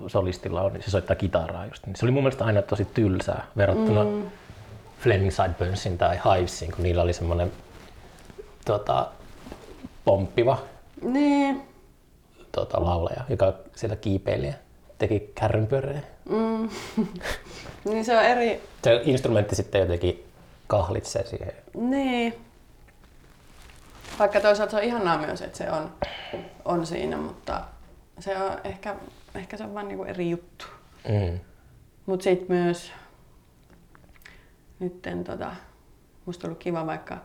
[0.06, 1.86] solistilla on, niin se soittaa kitaraa just.
[1.86, 4.30] Niin se oli mun mielestä aina tosi tylsää verrattuna mm.
[5.04, 7.52] Fleming Sideburnsin tai Hivesin, kun niillä oli semmoinen
[8.64, 9.06] tota,
[10.04, 10.58] pomppiva
[11.02, 11.62] Niin.
[12.52, 14.52] tota, laulaja, joka siellä kiipeili ja
[14.98, 16.00] teki kärrynpyörejä.
[16.28, 16.68] Mm.
[17.90, 18.62] niin se on eri...
[18.84, 20.24] Se instrumentti sitten jotenkin
[20.66, 21.52] kahlitsee siihen.
[21.74, 22.34] Niin.
[24.18, 25.92] Vaikka toisaalta se on ihanaa myös, että se on,
[26.64, 27.60] on siinä, mutta
[28.18, 28.94] se on ehkä,
[29.34, 30.64] ehkä se on vaan niinku eri juttu.
[31.08, 31.40] Mm.
[32.06, 32.92] Mutta sitten myös
[34.78, 35.50] nytten tota,
[36.26, 37.18] musta on ollut kiva vaikka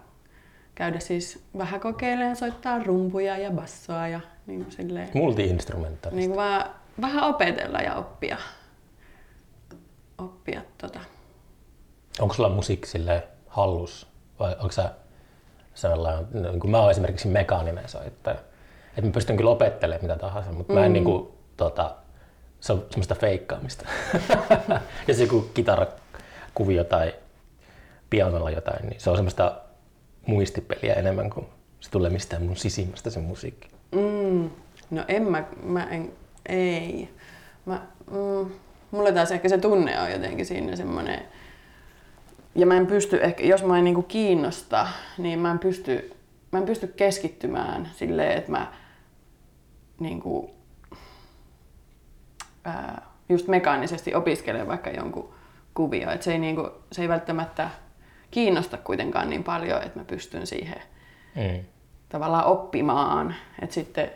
[0.76, 6.16] käydä siis vähän kokeilemaan soittaa rumpuja ja bassoa ja niin kuin silleen, Multi-instrumentaalista.
[6.16, 6.66] niin kuin vaan
[7.02, 8.38] vähän opetella ja oppia.
[10.18, 11.00] Oppia tota.
[12.20, 14.08] Onko sulla musiikki sille hallus
[14.40, 14.92] vai onko sä
[15.74, 18.38] sellainen, niin kuin mä oon esimerkiksi mekaaninen soittaja,
[18.90, 20.94] että mä pystyn kyllä opettelemaan mitä tahansa, mutta mä en Mm.
[20.94, 21.28] niin kuin,
[21.58, 21.96] tota,
[22.60, 23.86] se on semmoista feikkaamista.
[25.08, 27.14] Jos joku kitarakuvio tai
[28.10, 29.62] pianolla jotain, niin se on semmoista
[30.28, 31.46] muistipeliä enemmän kuin
[31.80, 33.70] se tulee mistään mun sisimmästä se musiikki.
[33.92, 34.50] Mm,
[34.92, 36.12] no en mä, mä en,
[36.46, 37.10] ei.
[37.66, 37.82] Mä,
[38.12, 38.52] mm,
[38.92, 41.22] mulla taas ehkä se tunne on jotenkin siinä semmoinen,
[42.56, 44.88] ja mä en pysty ehkä, jos mä en niinku kiinnosta,
[45.18, 46.14] niin mä en pysty,
[46.52, 48.74] mä en pysty keskittymään silleen, että mä
[50.00, 50.52] niinku,
[52.64, 55.34] ää, just mekaanisesti opiskelen vaikka jonkun
[55.74, 56.12] kuvio.
[56.12, 57.70] Et se, ei niinku, se ei välttämättä
[58.32, 60.82] kiinnosta kuitenkaan niin paljon, että mä pystyn siihen
[61.36, 61.66] Mm.
[62.10, 63.36] tavallaan oppimaan.
[63.62, 64.12] Että sitten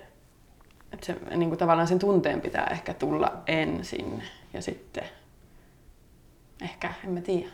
[0.94, 5.04] että se, niin kuin tavallaan sen tunteen pitää ehkä tulla ensin ja sitten
[6.62, 7.50] ehkä, en mä tiedä.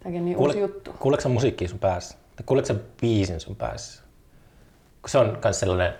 [0.00, 0.92] Tämäkin on niin uusi juttu.
[0.92, 2.16] Kuuleeko musiikkia sun päässä?
[2.36, 4.02] Tai kuuleeko sä biisin sun päässä?
[5.02, 5.94] Kun se on myös sellainen,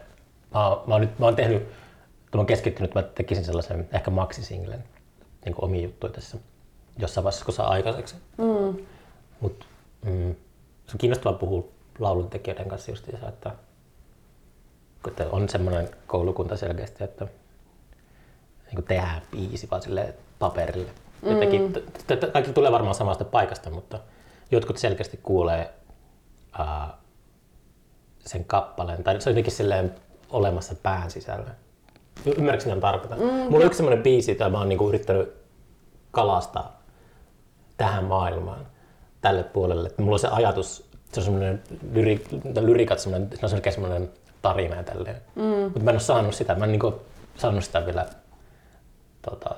[0.55, 1.75] mä oon, mä oon, nyt, mä oon tehnyt, kun
[2.35, 4.85] mä oon keskittynyt, mä tekisin sellaisen ehkä maxisinglen,
[5.45, 6.39] niin omia juttuja tässä
[6.99, 8.15] jossain vaiheessa, kun saa aikaiseksi.
[8.39, 8.85] Mm.
[9.43, 9.67] Mut,
[10.05, 10.35] mm,
[10.87, 11.69] se on kiinnostavaa puhua
[11.99, 13.51] lauluntekijöiden kanssa justiinsa, että,
[15.03, 17.25] kun te- on semmoinen koulukunta selkeästi, että
[18.67, 20.91] niin kuin tehdään biisi vaan silleen paperille.
[21.23, 22.33] Jotenkin, mm.
[22.33, 23.99] kaikki tulee varmaan samasta paikasta, mutta
[24.51, 25.75] jotkut selkeästi kuulee
[26.59, 26.99] ää,
[28.19, 29.95] sen kappaleen, tai se on jotenkin silleen
[30.31, 31.51] olemassa pään sisällä.
[32.39, 33.19] Ymmärrätkö mitä tarkoitan?
[33.19, 33.25] Mm.
[33.25, 35.35] Mulla on yksi semmoinen biisi, jota mä oon niinku yrittänyt
[36.11, 36.83] kalastaa
[37.77, 38.67] tähän maailmaan,
[39.23, 39.89] tälle puolelle.
[39.89, 41.63] Että mulla on se ajatus, se on semmoinen
[41.93, 42.25] lyri,
[42.61, 44.11] lyrikat, semmoinen, se on selkeä semmoinen
[44.43, 45.17] tarina ja tälleen.
[45.35, 45.43] Mm.
[45.43, 47.03] Mutta mä en ole saanut sitä, mä en niinku
[47.37, 48.07] saanut sitä vielä
[49.23, 49.55] tota,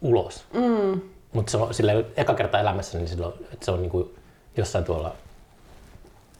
[0.00, 0.44] ulos.
[0.52, 1.00] Mm.
[1.32, 4.14] Mutta se on sille eka kerta elämässä, niin silloin, että se on niinku
[4.56, 5.16] jossain tuolla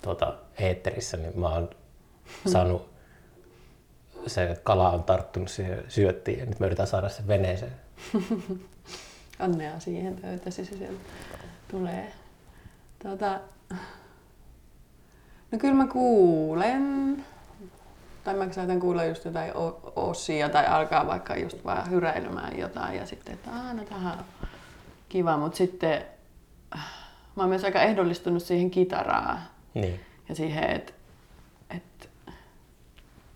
[0.03, 1.71] tuota, eetterissä, niin mä oon
[2.53, 2.91] saanut,
[4.27, 7.73] se kala on tarttunut siihen syöttiin ja nyt me yritetään saada se veneeseen.
[9.41, 11.01] Onnea siihen, toivottavasti se sieltä
[11.71, 12.13] tulee.
[13.03, 13.41] Tota,
[15.53, 17.25] no kyllä mä kuulen.
[18.25, 19.53] Tai mä saatan kuulla just jotain
[19.97, 24.25] osia tai alkaa vaikka just vaan hyräilemään jotain ja sitten, että aah, no tähän on
[25.09, 25.37] kiva.
[25.37, 26.05] Mutta sitten
[27.37, 29.39] mä oon myös aika ehdollistunut siihen kitaraan
[29.75, 30.01] Niin.
[30.29, 30.93] ja siihen, että
[31.71, 32.11] et,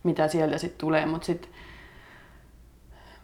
[0.03, 1.07] mitä sieltä sitten tulee.
[1.07, 1.51] Mutta sitten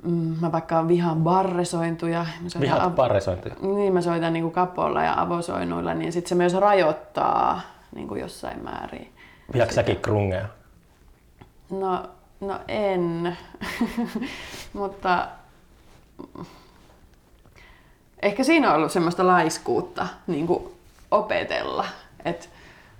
[0.05, 2.19] mm, mä vaikka vihaan barresointuja.
[2.41, 3.55] Mä soitan Vihaat av- parresointia.
[3.61, 7.61] niin, mä soitan niinku kapolla ja avosoinnuilla, niin sit se myös rajoittaa
[7.95, 9.13] niinku jossain määrin.
[9.53, 10.49] Vihaatko säkin krungeja?
[11.71, 12.03] No,
[12.41, 13.39] no en,
[14.73, 15.29] mutta
[18.23, 20.49] ehkä siinä on ollut semmoista laiskuutta niin
[21.11, 21.85] opetella,
[22.25, 22.47] että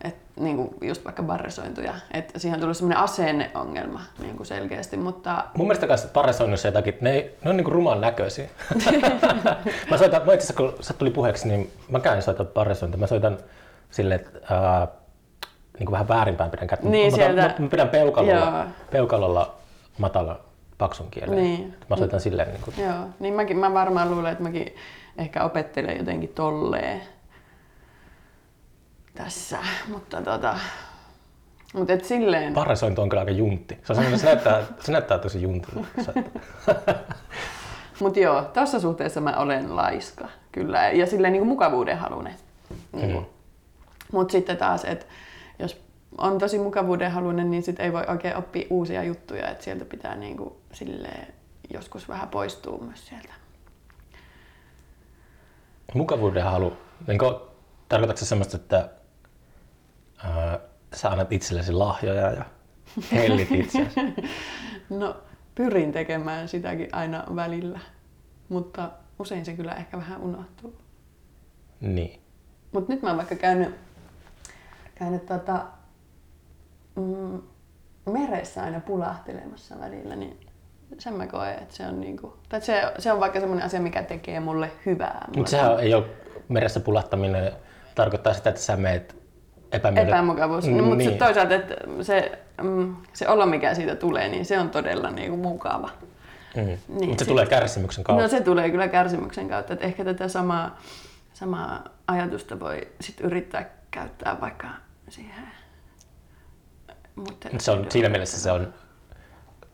[0.05, 5.67] et, niin just vaikka barresointuja, että siihen on tullut semmoinen asenneongelma niin selkeästi, mutta Mun
[5.67, 8.49] mielestä kanssa parresoinnissa jotakin, ne, ei, ne on niinku ruman näköisiä.
[9.91, 13.01] mä soitan, mä itse asiassa kun se tuli puheeksi, niin mä käyn soitan parresointia.
[13.01, 13.39] Mä soitan
[13.91, 14.89] silleen, että ää,
[15.79, 16.89] niin kuin vähän väärinpäin pidän kättä.
[16.89, 18.65] Niin, mä, sieltä- mä, mä, pidän peukalolla, Joo.
[18.91, 19.55] peukalolla
[19.99, 20.41] matala
[20.79, 21.37] paksun kielen.
[21.37, 21.75] Niin.
[21.91, 24.75] Mä soitan silleen, niin kuin, joo, niin mäkin, mä varmaan luulen, että mäkin
[25.19, 27.03] ehkä opettelen jotenkin tolleen
[29.15, 29.59] tässä,
[29.89, 30.59] mutta tota,
[31.75, 33.79] mutta et silleen, parresointi on kyllä aika juntti.
[33.85, 35.81] Se, on se, näyttää, se näyttää tosi juntilta.
[38.01, 40.91] Mutta joo, tässä suhteessa mä olen laiska, kyllä.
[40.91, 42.35] Ja silleen niin kuin mukavuuden halunen.
[42.93, 43.25] Niin Mm.
[44.13, 45.07] Mutta sitten taas, että
[45.59, 45.81] jos
[46.19, 49.51] on tosi mukavuuden halunen, niin sit ei voi oikein oppia uusia juttuja.
[49.51, 51.35] Että sieltä pitää niin kuin silleen
[51.73, 53.35] joskus vähän poistua myös sieltä.
[55.95, 56.77] Mukavuuden halu.
[57.07, 57.19] Niin
[57.89, 58.89] tarkoitatko se semmoista, että
[60.95, 62.45] sä annat itsellesi lahjoja ja
[63.13, 64.01] hellit itseäsi?
[64.91, 65.17] No
[65.55, 67.81] pyrin tekemään sitäkin aina välillä,
[68.49, 70.75] mutta usein se kyllä ehkä vähän unohtuu.
[71.81, 72.21] Niin.
[72.73, 73.75] Mutta nyt mä oon vaikka käynyt,
[74.95, 75.65] käynyt tota,
[76.97, 77.43] mm,
[78.13, 80.41] meressä aina pulahtelemassa välillä, niin
[80.99, 84.03] sen mä koen, että se on, niinku, tai se, se on vaikka semmoinen asia, mikä
[84.03, 85.29] tekee mulle hyvää.
[85.37, 86.07] Mutta sehän ei ole
[86.49, 87.53] meressä pulahtaminen,
[87.95, 89.24] tarkoittaa sitä, että sä meet
[89.75, 90.15] epämiellyt...
[90.15, 90.69] Epämukavuus.
[90.69, 91.19] No, mutta niin.
[91.19, 95.91] toisaalta, että se, mm, se olo, mikä siitä tulee, niin se on todella niinku mukava.
[96.57, 96.63] Mm.
[96.63, 98.23] Niin, mutta se, tulee kärsimyksen kautta.
[98.23, 99.73] No se tulee kyllä kärsimyksen kautta.
[99.73, 100.79] Että ehkä tätä samaa,
[101.33, 104.67] samaa ajatusta voi sit yrittää käyttää vaikka
[105.09, 105.45] siihen
[107.59, 108.75] se on, siinä mielessä se on,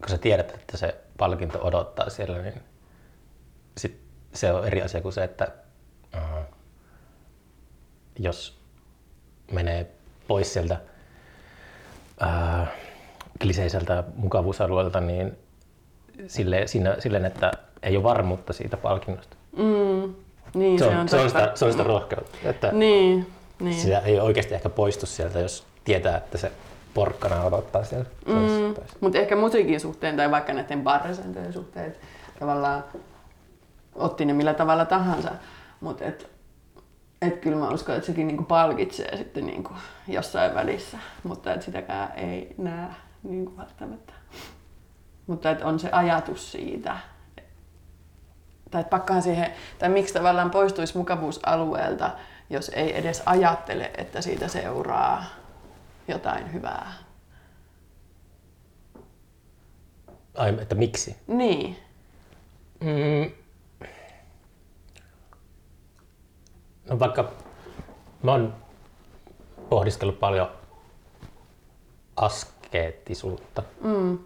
[0.01, 2.63] kun sä tiedät, että se palkinto odottaa siellä, niin
[3.79, 4.01] sit
[4.33, 5.49] se on eri asia kuin se, että
[6.15, 6.57] uh,
[8.19, 8.60] jos
[9.51, 9.87] menee
[10.29, 10.81] pois sieltä
[12.23, 12.67] uh,
[13.43, 15.39] kliseiseltä mukavuusalueelta, niin
[16.27, 19.37] sille, siinä, silleen, että ei ole varmuutta siitä palkinnosta.
[19.57, 20.15] Mm,
[20.55, 22.39] niin, se, on, se, on, se, on sitä, se on sitä rohkeutta.
[22.45, 23.27] Että niin,
[23.61, 23.75] niin.
[23.75, 26.53] Sitä ei oikeasti ehkä poistu sieltä, jos tietää, että se
[26.95, 28.07] porkkana odottaa siellä.
[28.27, 31.97] Mm, Mutta ehkä musiikin suhteen tai vaikka näiden barresääntöjen suhteen,
[32.39, 32.85] tavallaan
[33.95, 35.31] otti ne millä tavalla tahansa.
[35.81, 36.05] Mutta
[37.23, 39.75] et, kyllä mä uskon, että sekin niinku palkitsee sitten niinku
[40.09, 42.89] jossain välissä, mutta et sitäkään ei näe
[43.23, 44.12] niinku välttämättä.
[45.27, 46.97] Mutta et on se ajatus siitä,
[48.71, 52.11] tai pakkahan siihen, tai miksi tavallaan poistuisi mukavuusalueelta,
[52.51, 55.25] jos ei edes ajattele, että siitä seuraa
[56.09, 56.93] jotain hyvää.
[60.37, 61.16] Ai, että miksi?
[61.27, 61.77] Niin.
[62.81, 63.39] Mm.
[66.91, 67.32] No vaikka
[68.22, 68.55] mä oon
[69.68, 70.51] pohdiskellut paljon
[72.16, 73.62] askeettisuutta.
[73.80, 74.18] Mm.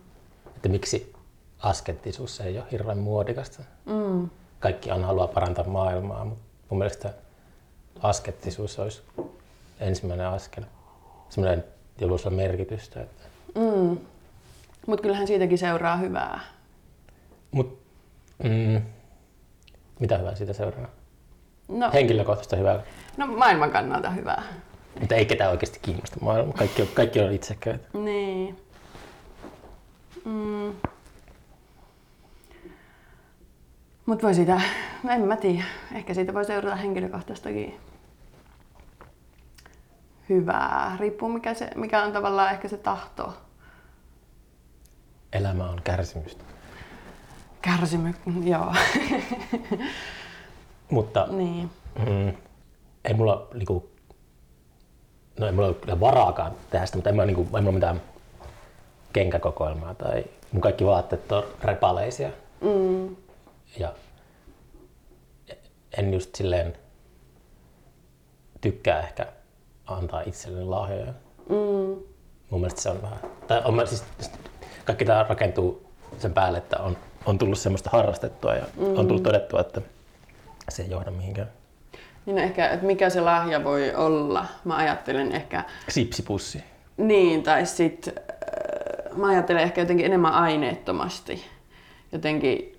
[0.56, 1.14] Että miksi
[1.58, 3.62] askeettisuus ei ole hirveän muodikasta.
[3.86, 4.30] Mm.
[4.60, 7.14] Kaikki on haluaa parantaa maailmaa, mutta mun mielestä
[8.02, 9.02] askeettisuus olisi
[9.80, 10.64] ensimmäinen askel.
[11.28, 11.64] Sellainen
[12.00, 13.00] jolla on merkitystä.
[13.00, 13.24] Että...
[13.54, 13.98] Mm.
[14.86, 16.40] Mutta kyllähän siitäkin seuraa hyvää.
[17.50, 17.78] Mut,
[18.44, 18.82] mm,
[20.00, 20.88] mitä hyvää siitä seuraa?
[21.68, 22.82] No, Henkilökohtaista hyvää?
[23.16, 24.42] No maailman kannalta hyvää.
[25.00, 26.52] Mutta ei ketään oikeasti kiinnosta maailma.
[26.52, 27.88] Kaikki on, kaikki on itseköitä.
[27.92, 28.60] Niin.
[30.24, 30.74] Mm.
[34.06, 34.60] Mutta voi siitä,
[35.08, 37.80] en mä tiedä, ehkä siitä voi seurata henkilökohtaistakin
[40.28, 40.96] hyvää.
[41.00, 43.34] Riippuu mikä, se, mikä on tavallaan ehkä se tahto.
[45.32, 46.44] Elämä on kärsimystä.
[47.62, 48.74] Kärsimy, joo.
[50.94, 51.70] Mutta niin.
[51.98, 52.36] mm,
[53.04, 53.90] ei mulla niinku,
[55.40, 58.02] no ei mulla ole kyllä varaakaan tehdä sitä, mutta ei mulla, niinku, ei mulla mitään
[59.12, 62.30] kenkäkokoelmaa tai mun kaikki vaatteet on repaleisia.
[62.60, 63.16] Mm.
[63.78, 63.92] Ja
[65.98, 66.76] en just silleen
[68.60, 69.26] tykkää ehkä
[69.86, 71.12] antaa itselleni lahjoja.
[71.48, 72.02] Mm.
[72.50, 74.04] Mun mielestä se on vähän, tai on, siis,
[74.84, 75.86] kaikki tämä rakentuu
[76.18, 78.98] sen päälle, että on, on tullut semmoista harrastettua ja mm.
[78.98, 79.80] on tullut todettua, että
[80.68, 81.48] se ei johda mihinkään.
[82.26, 84.46] Niin ehkä, että mikä se lahja voi olla.
[84.64, 85.64] Mä ajattelen ehkä...
[85.88, 86.64] Sipsipussi.
[86.96, 91.44] Niin, tai sitten äh, mä ajattelen ehkä jotenkin enemmän aineettomasti.
[92.12, 92.78] Jotenkin,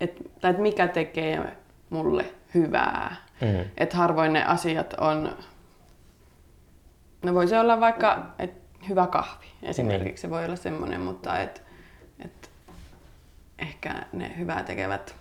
[0.00, 1.56] et, tai että mikä tekee
[1.90, 3.16] mulle hyvää.
[3.40, 3.64] Mm.
[3.76, 5.36] Että harvoin ne asiat on,
[7.22, 8.54] no voi se olla vaikka et
[8.88, 11.62] hyvä kahvi esimerkiksi, se voi olla semmoinen, mutta et,
[12.24, 12.50] et
[13.62, 15.14] ehkä ne hyvää tekevät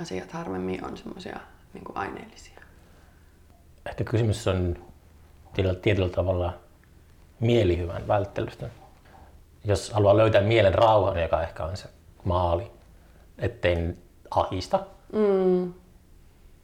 [0.00, 1.40] asiat harvemmin on semmoisia
[1.74, 2.60] niin aineellisia.
[3.86, 4.76] Ehkä kysymys on
[5.82, 6.54] tietyllä tavalla
[7.40, 8.70] mielihyvän välttelystä.
[9.64, 11.88] Jos haluaa löytää mielen rauhan, joka ehkä on se
[12.24, 12.70] maali,
[13.38, 13.76] ettei
[14.30, 15.74] ahista, mm.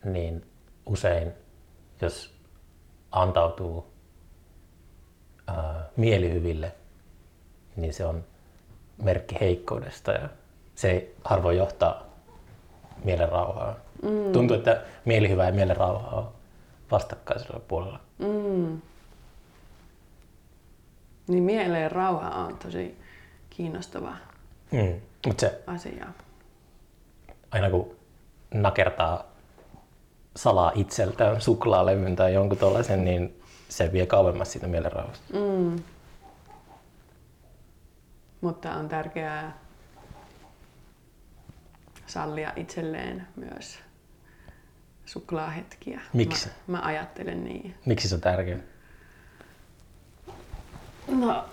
[0.05, 0.47] niin
[0.87, 1.33] usein,
[2.03, 2.35] jos
[3.11, 3.87] antautuu
[5.47, 6.75] ää, mielihyville,
[7.77, 8.25] niin se on
[9.03, 10.29] merkki heikkoudesta ja
[10.81, 12.03] se ei harvoin johtaa
[13.05, 13.77] mielen rauhaa.
[14.03, 14.33] Mm.
[14.33, 16.29] Tuntuu, että mielihyvä ja mielen rauha on
[16.91, 18.01] vastakkaisella puolella.
[18.19, 18.81] Mm.
[21.29, 22.99] Niin mieleen rauha on tosi
[23.51, 24.17] kiinnostava
[24.71, 25.01] mm.
[25.27, 26.07] Mut se, asia.
[27.51, 27.97] Aina kun
[28.55, 29.25] nakertaa
[30.37, 35.35] salaa itseltään suklaalevyn tai jonkun tollaisen, niin se vie kauemmas siitä mielenrauhasta.
[35.35, 35.83] Mm.
[38.41, 39.60] Mutta on tärkeää
[42.11, 43.79] sallia itselleen myös
[45.07, 46.01] suklaahetkiä.
[46.13, 46.49] Miksi?
[46.67, 47.75] Mä, mä ajattelen niin.
[47.87, 48.59] Miksi se on tärkeää?
[51.09, 51.45] No,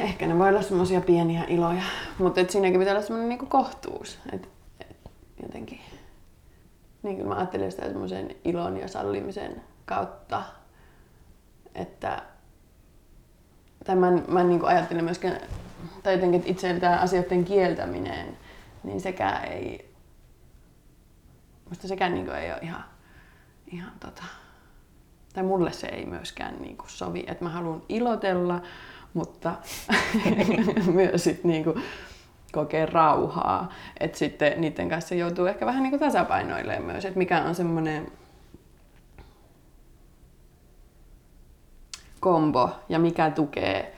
[0.00, 1.82] Ehkä ne voi olla semmoisia pieniä iloja,
[2.18, 4.18] mutta siinäkin pitää olla semmoinen niinku kohtuus.
[4.32, 4.48] Et,
[4.80, 4.96] et
[5.42, 5.80] jotenkin.
[7.02, 10.42] Niin kyllä mä ajattelin sitä semmoisen ilon ja sallimisen kautta,
[11.74, 12.22] että
[13.84, 15.40] tai mä, en, mä en niin ajattele myöskään,
[16.02, 18.36] tai jotenkin, että itse tämä asioiden kieltäminen,
[18.82, 19.89] niin sekään ei,
[21.70, 22.84] musta sekään niin ei ole ihan,
[23.66, 24.22] ihan tota,
[25.32, 28.62] tai mulle se ei myöskään niin sovi, että mä haluan ilotella,
[29.14, 29.54] mutta
[30.92, 31.82] myös sit niin kuin
[32.52, 33.72] kokea rauhaa.
[34.00, 38.12] Että sitten niiden kanssa joutuu ehkä vähän niin kuin tasapainoilemaan myös, että mikä on semmoinen
[42.20, 43.96] kombo ja mikä tukee,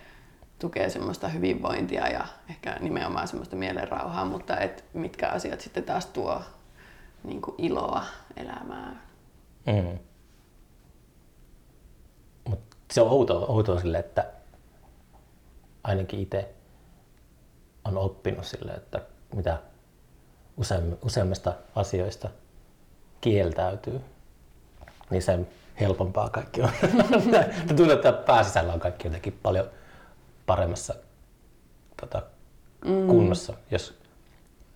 [0.58, 6.42] tukee semmoista hyvinvointia ja ehkä nimenomaan semmoista mielenrauhaa, mutta et mitkä asiat sitten taas tuo
[7.24, 8.04] niin kuin iloa
[8.36, 9.02] elämään.
[9.66, 9.98] Mm.
[12.48, 12.60] Mut
[12.92, 14.30] se on outoa, outoa sille, että
[15.84, 16.54] ainakin itse
[17.84, 19.00] on oppinut sille, että
[19.34, 19.58] mitä
[21.02, 22.28] useimmista asioista
[23.20, 24.00] kieltäytyy,
[25.10, 25.48] niin sen
[25.80, 26.70] helpompaa kaikki on.
[27.68, 29.70] Tuntuu, että pääsisällä on kaikki jotenkin paljon
[30.46, 30.94] paremmassa
[32.00, 32.22] tota,
[32.84, 33.06] mm.
[33.06, 33.98] kunnossa, jos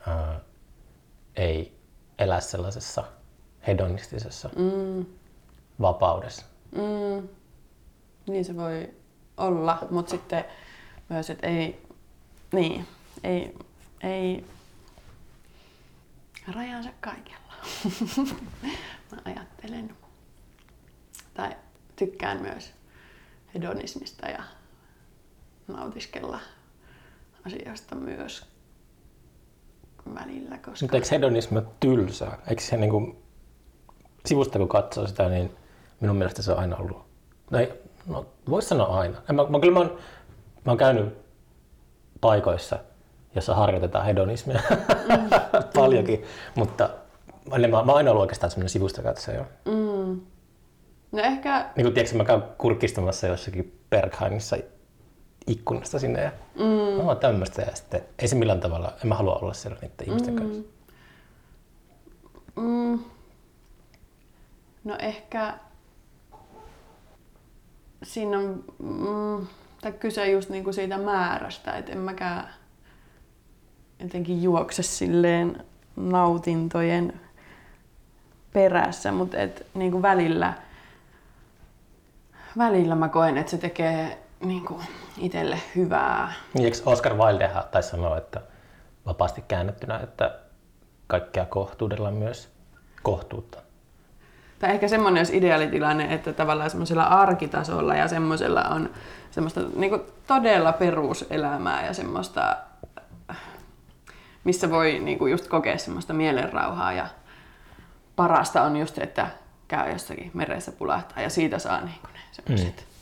[0.06, 0.40] ää,
[1.36, 1.75] ei
[2.18, 3.04] elä sellaisessa
[3.66, 5.06] hedonistisessa mm.
[5.80, 6.44] vapaudessa.
[6.72, 7.28] Mm.
[8.26, 8.94] Niin se voi
[9.36, 10.44] olla, mutta sitten
[11.08, 11.86] myös, että ei,
[12.52, 12.86] niin,
[13.24, 13.58] ei,
[14.02, 14.44] ei
[16.54, 17.54] rajansa kaikella.
[19.12, 19.96] Mä ajattelen
[21.34, 21.56] tai
[21.96, 22.72] tykkään myös
[23.54, 24.42] hedonismista ja
[25.68, 26.40] nautiskella
[27.46, 28.46] asioista myös
[30.14, 30.58] välillä.
[30.58, 30.84] Koska...
[30.84, 32.38] Mutta eikö hedonismi ole tylsää?
[32.48, 33.22] Eikö se niin kuin,
[34.26, 35.56] sivusta kun katsoo sitä, niin
[36.00, 37.06] minun mielestä se on aina ollut.
[37.50, 37.72] No, ei,
[38.06, 39.22] no voisi sanoa aina.
[39.32, 39.98] Mä, mä, kyllä mä oon,
[40.64, 41.14] mä oon käynyt
[42.20, 42.78] paikoissa,
[43.34, 45.28] jossa harjoitetaan hedonismia mm.
[45.80, 46.90] paljonkin, mutta
[47.50, 49.44] mä, mä, mä oon aina ollut oikeastaan semmoinen sivusta katsoja.
[49.64, 50.20] Mm.
[51.12, 51.70] No ehkä...
[51.76, 54.56] Niin kuin tiedätkö, mä käyn kurkistamassa jossakin Berghainissa
[55.46, 57.04] ikkunasta sinne ja mm.
[57.04, 60.34] no, tämmöistä ja sitten ei se millään tavalla, en mä halua olla siellä niiden ihmisten
[60.34, 60.40] mm.
[60.40, 60.62] kanssa.
[62.56, 62.98] Mm.
[64.84, 65.54] No ehkä
[68.02, 69.46] siinä on mm,
[69.80, 72.48] tai kyse just niinku siitä määrästä, että en mäkään
[74.00, 75.64] jotenkin juokse silleen
[75.96, 77.20] nautintojen
[78.52, 80.54] perässä, mutta et niinku välillä–
[82.58, 84.80] välillä mä koen, että se tekee niin kuin
[85.18, 86.32] itselle hyvää.
[86.54, 88.40] Niin, eikö Oscar Wilde taisi sanoa, että
[89.06, 90.38] vapaasti käännettynä, että
[91.06, 92.48] kaikkea kohtuudella myös
[93.02, 93.58] kohtuutta?
[94.58, 98.90] Tai ehkä semmoinen jos ideaalitilanne, että tavallaan semmoisella arkitasolla ja semmoisella on
[99.30, 102.56] semmoista niin kuin todella peruselämää ja semmoista,
[104.44, 107.06] missä voi niin kuin just kokea semmoista mielenrauhaa ja
[108.16, 109.26] parasta on just, että
[109.68, 112.76] käy jossakin meressä pulahtaa ja siitä saa niin kuin ne semmoiset.
[112.76, 112.95] Mm.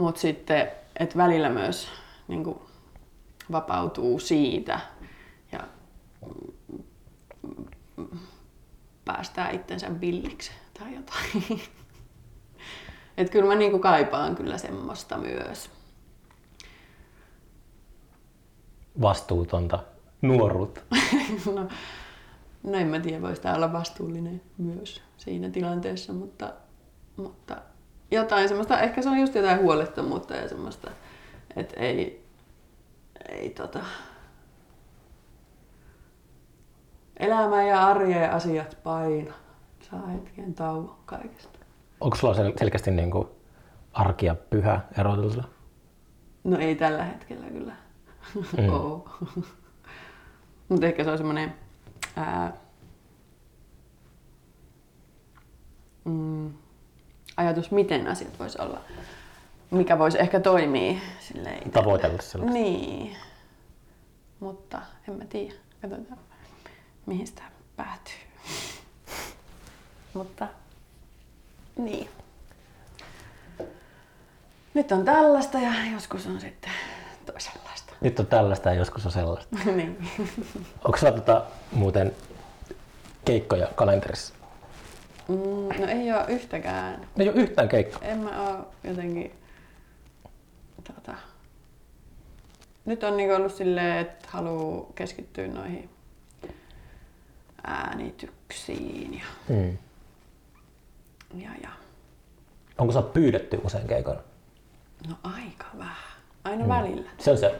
[0.00, 1.88] Mutta sitten, että välillä myös
[2.28, 2.58] niin kuin,
[3.52, 4.80] vapautuu siitä
[5.52, 5.60] ja
[9.04, 11.60] päästää itsensä villiksi tai jotain.
[13.16, 15.70] että kyllä mä niin kuin kaipaan kyllä semmoista myös.
[19.00, 19.78] Vastuutonta
[20.22, 20.80] nuoruutta.
[21.54, 21.68] no,
[22.62, 26.52] no en mä tiedä, voisi olla vastuullinen myös siinä tilanteessa, mutta,
[27.16, 27.69] mutta
[28.10, 30.90] jotain semmoista, ehkä se on just jotain huolettomuutta ja semmoista,
[31.56, 32.24] että ei,
[33.28, 33.80] ei tota,
[37.16, 39.34] elämä ja arjen asiat paina.
[39.90, 41.58] Saa hetken tauon kaikesta.
[42.00, 43.28] Onko sulla sel- selkeästi niin kuin
[43.92, 45.42] arki ja pyhä eroteltu?
[46.44, 47.72] No ei tällä hetkellä kyllä
[48.56, 49.42] mm.
[50.68, 51.54] Mutta ehkä se on semmoinen
[56.04, 56.54] mm,
[57.40, 58.80] ajatus, miten asiat voisi olla.
[59.70, 62.58] Mikä voisi ehkä toimia silleen Tavoitella sellaista.
[62.58, 63.16] Niin.
[64.40, 64.78] Mutta
[65.08, 65.54] en mä tiedä.
[65.82, 66.18] Katsotaan,
[67.06, 67.42] mihin sitä
[67.76, 68.14] päätyy.
[70.14, 70.48] Mutta
[71.76, 72.08] niin.
[74.74, 76.70] Nyt on tällaista ja joskus on sitten
[77.26, 77.92] toisenlaista.
[78.00, 79.56] Nyt on tällaista ja joskus on sellaista.
[79.76, 80.08] niin.
[80.84, 82.16] Onko sulla tota, muuten
[83.24, 84.34] keikkoja kalenterissa?
[85.30, 87.08] Mm, no ei ole yhtäkään.
[87.18, 88.02] Ei ole yhtään keikkaa?
[88.02, 89.32] En mä oo jotenkin...
[90.84, 91.14] Tota,
[92.84, 95.90] nyt on niinku ollut silleen, että haluaa keskittyä noihin
[97.64, 99.78] äänityksiin ja, mm.
[101.34, 101.70] ja, ja.
[102.78, 104.22] Onko sä pyydetty usein keikoilla?
[105.08, 105.96] No aika vähän.
[106.44, 107.10] aina välillä.
[107.18, 107.54] Se on se,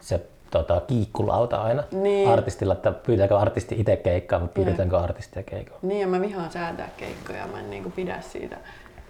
[0.00, 2.28] se tota, kiikkulauta aina Niin.
[2.28, 5.78] artistilla, että pyydetäänkö artisti itse keikkaa vai pyydetäänkö artistia keikkaa.
[5.82, 8.56] Niin, ja mä vihaan säätää keikkoja, mä en niinku pidä siitä.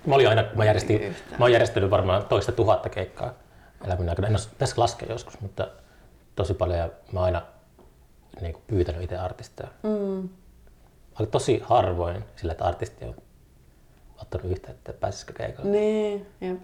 [0.06, 1.38] Mä, olin aina, mä, järjestin, Yhtään.
[1.38, 3.32] mä oon järjestänyt varmaan toista tuhatta keikkaa
[3.84, 4.28] elämän aikana.
[4.28, 5.68] En ole tässä laskea joskus, mutta
[6.36, 7.42] tosi paljon ja mä oon aina
[8.40, 9.68] niin kuin, pyytänyt itse artisteja.
[9.82, 10.28] Mm.
[11.14, 13.14] Aika tosi harvoin sillä, että artisti on
[14.22, 15.70] ottanut yhteyttä, että pääsisikö keikalle.
[15.70, 16.60] Niin, jep.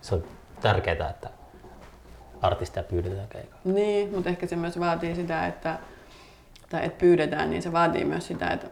[0.00, 0.24] Se on
[0.60, 1.30] tärkeää, että
[2.42, 3.60] artisteja pyydetään keikalle.
[3.64, 5.78] Niin, mutta ehkä se myös vaatii sitä, että,
[6.70, 8.70] tai että pyydetään, niin se vaatii myös sitä, että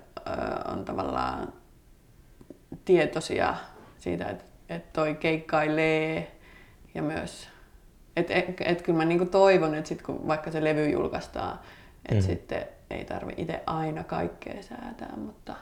[0.72, 1.52] on tavallaan
[2.84, 3.54] tietoisia
[3.98, 6.36] siitä, että, että toi keikkailee
[6.94, 7.48] ja myös,
[8.16, 11.58] että et, et kyllä mä niinku toivon, että sit kun vaikka se levy julkaistaan,
[12.08, 12.26] että mm.
[12.26, 15.54] sitten ei tarvi itse aina kaikkea säätää, mutta,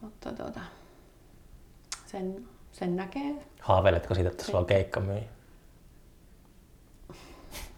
[0.00, 0.60] mutta tota,
[2.06, 3.34] sen, sen näkee.
[3.60, 5.20] Haaveiletko siitä, että sulla on keikka myy?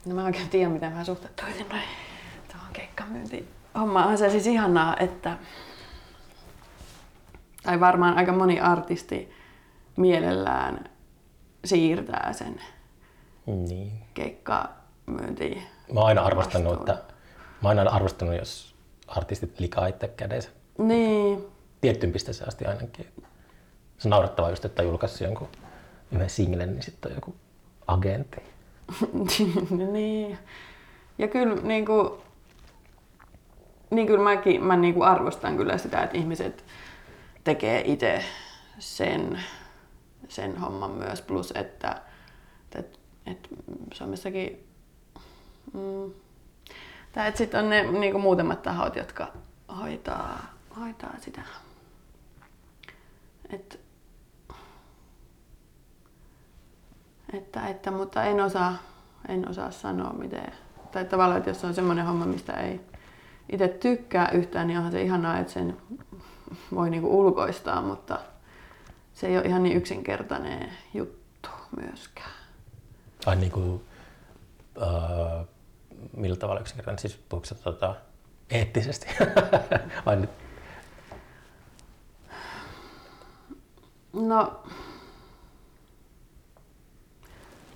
[0.06, 1.82] No mä oikein tiedä, miten mä suhtautuisin noin
[2.52, 3.48] tuohon keikkamyyntiin.
[3.78, 5.38] Homma on se siis ihanaa, että
[7.62, 9.32] tai varmaan aika moni artisti
[9.96, 10.90] mielellään
[11.64, 12.60] siirtää sen
[13.46, 13.92] Niin.
[14.14, 15.62] keikkamyyntiin.
[15.92, 16.90] Mä oon aina arvostanut, vastuun.
[16.90, 17.12] että
[17.62, 18.74] mä oon aina arvostanut, jos
[19.08, 20.48] artistit likaa itse kädensä.
[20.78, 21.46] Niin,
[21.80, 23.06] Tiettyyn pisteeseen asti ainakin.
[23.98, 25.48] Se on naurettavaa just, että julkaisi jonkun
[26.12, 27.34] yhden singlen, niin sitten on joku
[27.86, 28.42] agentti.
[29.92, 30.38] niin.
[31.18, 32.10] Ja kyllä niin kuin,
[33.90, 36.64] niin kyllä mäkin mä niin kuin arvostan kyllä sitä, että ihmiset
[37.44, 38.24] tekee itse
[38.78, 39.40] sen,
[40.28, 41.22] sen homman myös.
[41.22, 42.02] Plus, että,
[42.74, 43.48] että, että
[43.92, 44.66] Suomessakin
[45.72, 46.12] mm,
[47.12, 49.32] tai että sitten on ne niin kuin muutamat tahot, jotka
[49.78, 51.42] hoitaa, hoitaa sitä.
[53.50, 53.80] Et,
[57.32, 58.76] että, että, mutta en osaa,
[59.28, 60.52] en osaa sanoa miten.
[60.92, 62.80] Tai tavallaan, että jos on semmoinen homma, mistä ei
[63.52, 65.76] itse tykkää yhtään, niin onhan se ihanaa, että sen
[66.74, 68.18] voi niinku ulkoistaa, mutta
[69.14, 71.48] se ei ole ihan niin yksinkertainen juttu
[71.80, 72.30] myöskään.
[73.26, 73.84] Ai niin kuin,
[74.82, 75.46] äh,
[76.16, 76.98] millä tavalla yksinkertainen?
[76.98, 77.94] Siis puhuuko se tota,
[78.50, 79.06] eettisesti?
[80.06, 80.30] Vai nyt?
[84.12, 84.62] No,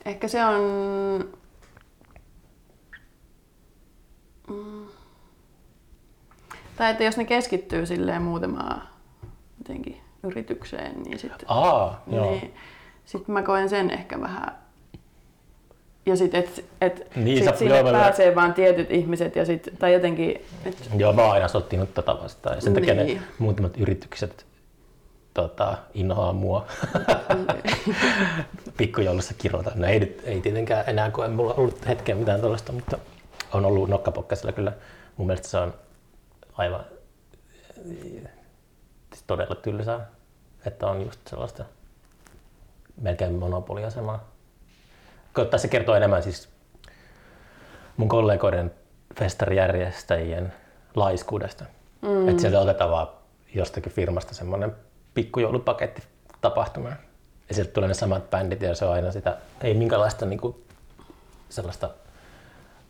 [0.05, 0.63] ehkä se on...
[4.51, 4.87] Mm.
[6.77, 8.83] Tai että jos ne keskittyy silleen muutamaan
[9.59, 12.31] jotenkin yritykseen, niin sitten Aa, joo.
[12.31, 12.55] niin,
[13.05, 14.59] sit mä koen sen ehkä vähän...
[16.07, 20.41] Ja sitten, että et, Niin, sit sinne pääsee vaan tietyt ihmiset ja sit, tai jotenkin,
[20.65, 22.57] et, Joo, mä oon aina sottinut tätä vastaan.
[22.57, 23.23] Ja sen takia ne Niin.
[23.39, 24.47] muutamat yritykset
[25.35, 26.67] tota, inhoaa mua.
[28.77, 29.73] Pikkujoulussa kirota.
[29.75, 32.99] No ei, nyt, ei tietenkään enää, kun ei mulla ollut hetkeä mitään tuollaista, mutta
[33.53, 34.73] on ollut nokkapokkasella kyllä.
[35.17, 35.75] Mun mielestä se on
[36.53, 36.85] aivan
[39.13, 40.07] siis todella tylsää,
[40.67, 41.65] että on just sellaista
[43.01, 44.31] melkein monopoliasemaa.
[45.33, 46.49] Koska se kertoo enemmän siis
[47.97, 48.75] mun kollegoiden
[49.19, 50.53] festarijärjestäjien
[50.95, 51.65] laiskuudesta.
[52.03, 52.29] Mm.
[52.29, 53.09] Että sieltä otetaan vaan
[53.55, 54.77] jostakin firmasta semmoinen
[55.15, 56.03] pikkujoulupaketti
[56.41, 56.97] tapahtumaan.
[57.49, 60.65] Ja sieltä tulee ne samat bändit ja se on aina sitä, ei minkälaista niinku
[61.49, 61.91] sellaista,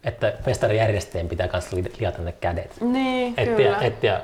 [0.05, 2.81] että festarijärjestäjien pitää myös liata ne kädet.
[2.81, 3.79] niin, Etsiä, kyllä.
[3.81, 4.20] etsiä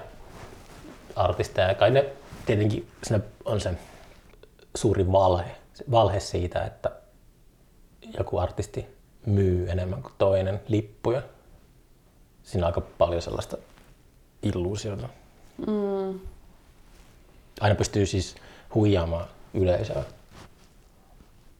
[1.16, 1.74] artisteja.
[1.74, 2.04] Kai ne
[2.46, 3.74] tietenkin siinä on se
[4.76, 5.56] suuri valhe,
[5.90, 6.90] valhe siitä, että
[8.18, 8.86] joku artisti
[9.26, 11.22] myy enemmän kuin toinen lippuja.
[12.42, 13.56] Siinä on aika paljon sellaista
[14.42, 15.08] illuusiota.
[15.66, 16.20] Mm,
[17.60, 18.34] Aina pystyy siis
[18.74, 20.02] huijaamaan yleisöä.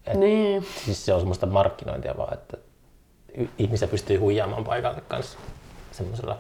[0.06, 2.56] Et, niin, Siis se on semmoista markkinointia vaan, että
[3.58, 5.38] ihmisiä pystyy huijaamaan paikalle kanssa
[5.92, 6.38] semmoisella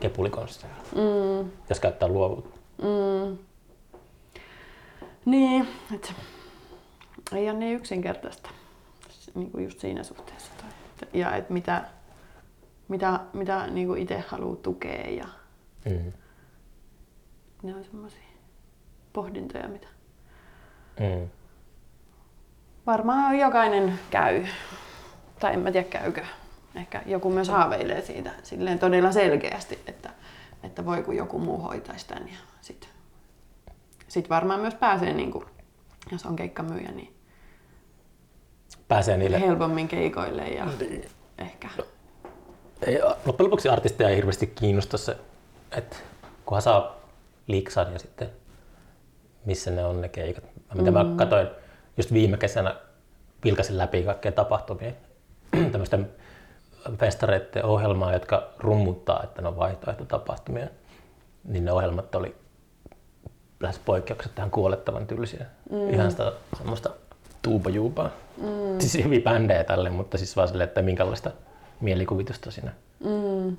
[0.00, 2.58] kepulikonsteilla, mm, jos käyttää luovuutta.
[2.82, 3.38] mm.
[5.24, 6.08] Niin, että
[7.34, 8.50] ei ole niin yksinkertaista
[9.34, 10.50] niin kuin just siinä suhteessa.
[10.60, 10.68] Toi.
[11.20, 11.84] Ja että mitä,
[12.88, 15.24] mitä, mitä niin kuin itse haluaa tukea ja
[15.84, 16.12] Mm.
[17.62, 18.18] ne on semmoisia
[19.12, 19.86] pohdintoja, mitä
[21.00, 21.28] Mm.
[22.86, 24.46] varmaan jokainen käy.
[25.40, 26.24] Tai en mä tiedä käykö.
[26.74, 30.10] Ehkä joku myös haaveilee siitä silleen todella selkeästi, että,
[30.62, 32.28] että voi kun joku muu hoitaisi tämän.
[32.28, 32.88] Ja sit,
[34.08, 35.44] sit varmaan myös pääsee, niin kuin,
[36.12, 37.14] jos on keikkamyyjä, niin
[38.88, 40.66] Pääsee niille helpommin keikoille ja
[41.38, 41.68] ehkä.
[42.86, 45.16] Ei, loppujen lopuksi artisteja ei hirveästi kiinnosta se,
[45.76, 45.96] että
[46.44, 46.96] kunhan saa
[47.46, 48.30] liksan ja sitten
[49.44, 50.44] missä ne on ne keikat.
[50.74, 50.96] Mitä mm.
[50.96, 51.48] mä katsoin
[51.96, 52.76] just viime kesänä
[53.44, 54.92] vilkasin läpi kaikkea tapahtumia,
[55.72, 56.10] tämmöisten
[56.98, 60.66] festareiden ohjelmaa, jotka rummuttaa, että ne on vaihtoehtotapahtumia,
[61.44, 62.36] niin ne ohjelmat oli
[63.60, 65.46] lähes poikkeukset tähän kuolettavan tylsiä.
[65.70, 65.90] Mm.
[65.90, 66.90] Ihan sitä semmoista
[67.42, 68.10] tuupajuupaa.
[68.36, 68.78] Mm.
[68.78, 71.30] Siis hyviä bändejä tälle, mutta siis vaan silleen, että minkälaista
[71.80, 73.56] mielikuvitusta siinä, Mm.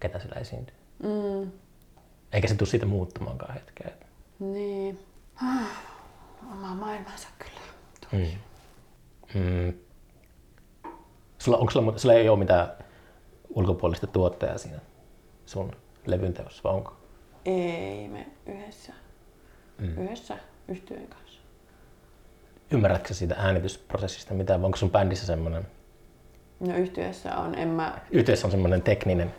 [0.00, 0.74] ketä sillä esiintyy.
[1.02, 1.50] Mm.
[2.32, 3.90] Eikä se tule siitä muuttumaankaan hetkeä.
[4.38, 4.98] Niin.
[6.52, 7.60] Oma maailmansa kyllä.
[8.12, 8.38] Mm.
[9.40, 9.72] Mm.
[11.38, 12.68] Sulla, onko sulla, sulla ei ole mitään
[13.48, 14.78] ulkopuolista tuottajaa siinä
[15.46, 15.72] sun
[16.06, 16.96] levyn teossa, vai onko?
[17.44, 18.92] Ei me yhdessä,
[19.78, 20.04] mm.
[20.04, 21.40] yhdessä yhtyeen kanssa.
[22.70, 25.66] Ymmärrätkö siitä äänitysprosessista mitään, vai onko sun bändissä semmoinen,
[26.60, 29.34] No yhtyessä on, en mä, yhteydessä on semmoinen tekninen,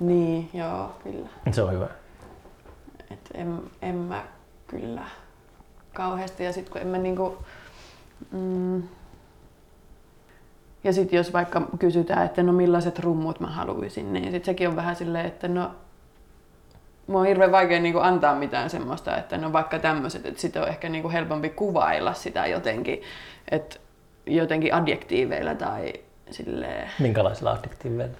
[0.00, 1.28] niin joo kyllä.
[1.50, 1.88] se on hyvä.
[3.12, 4.24] Et en, en mä
[4.66, 5.04] kyllä
[5.94, 6.44] kauheasti.
[6.44, 7.38] Ja sitten kun en mä niinku,
[8.32, 8.82] mm,
[10.84, 14.76] ja sitten jos vaikka kysytään, että no millaiset rummut mä haluaisin, niin sit sekin on
[14.76, 15.70] vähän silleen, että no
[17.06, 20.68] Mua on hirveän vaikea niinku antaa mitään semmoista, että no vaikka tämmöiset, että sitten on
[20.68, 23.02] ehkä niinku helpompi kuvailla sitä jotenkin,
[23.50, 23.76] että
[24.26, 25.92] jotenkin adjektiiveilla tai
[26.30, 26.90] silleen.
[26.98, 28.16] Minkälaisilla adjektiiveilla?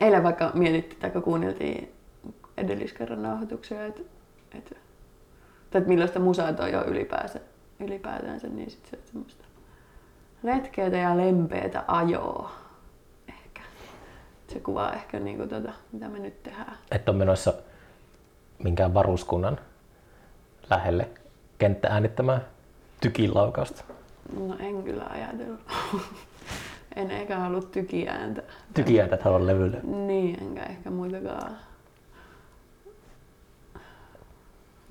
[0.00, 1.92] Eilen vaikka mietittiin tai kuunneltiin
[2.64, 4.02] edelliskerran nauhoituksia, että,
[4.54, 4.74] että,
[5.70, 7.40] tai että millaista musaa toi on ylipäänsä,
[7.80, 9.44] ylipäätänsä, niin sit se on semmoista
[10.44, 12.50] retkeätä ja lempeätä ajoa
[13.28, 13.60] ehkä.
[14.48, 16.76] Se kuvaa ehkä niinku tota, mitä me nyt tehdään.
[16.90, 17.54] Et ole menossa
[18.64, 19.60] minkään varuskunnan
[20.70, 21.08] lähelle
[21.58, 22.44] kenttä äänittämään
[23.00, 23.84] tykilaukausta.
[24.40, 25.60] No en kyllä ajatellut.
[26.96, 28.42] en eikä halua tykiääntä.
[28.74, 29.80] Tykiääntä et halua levylle.
[29.82, 31.56] Niin, enkä ehkä muitakaan.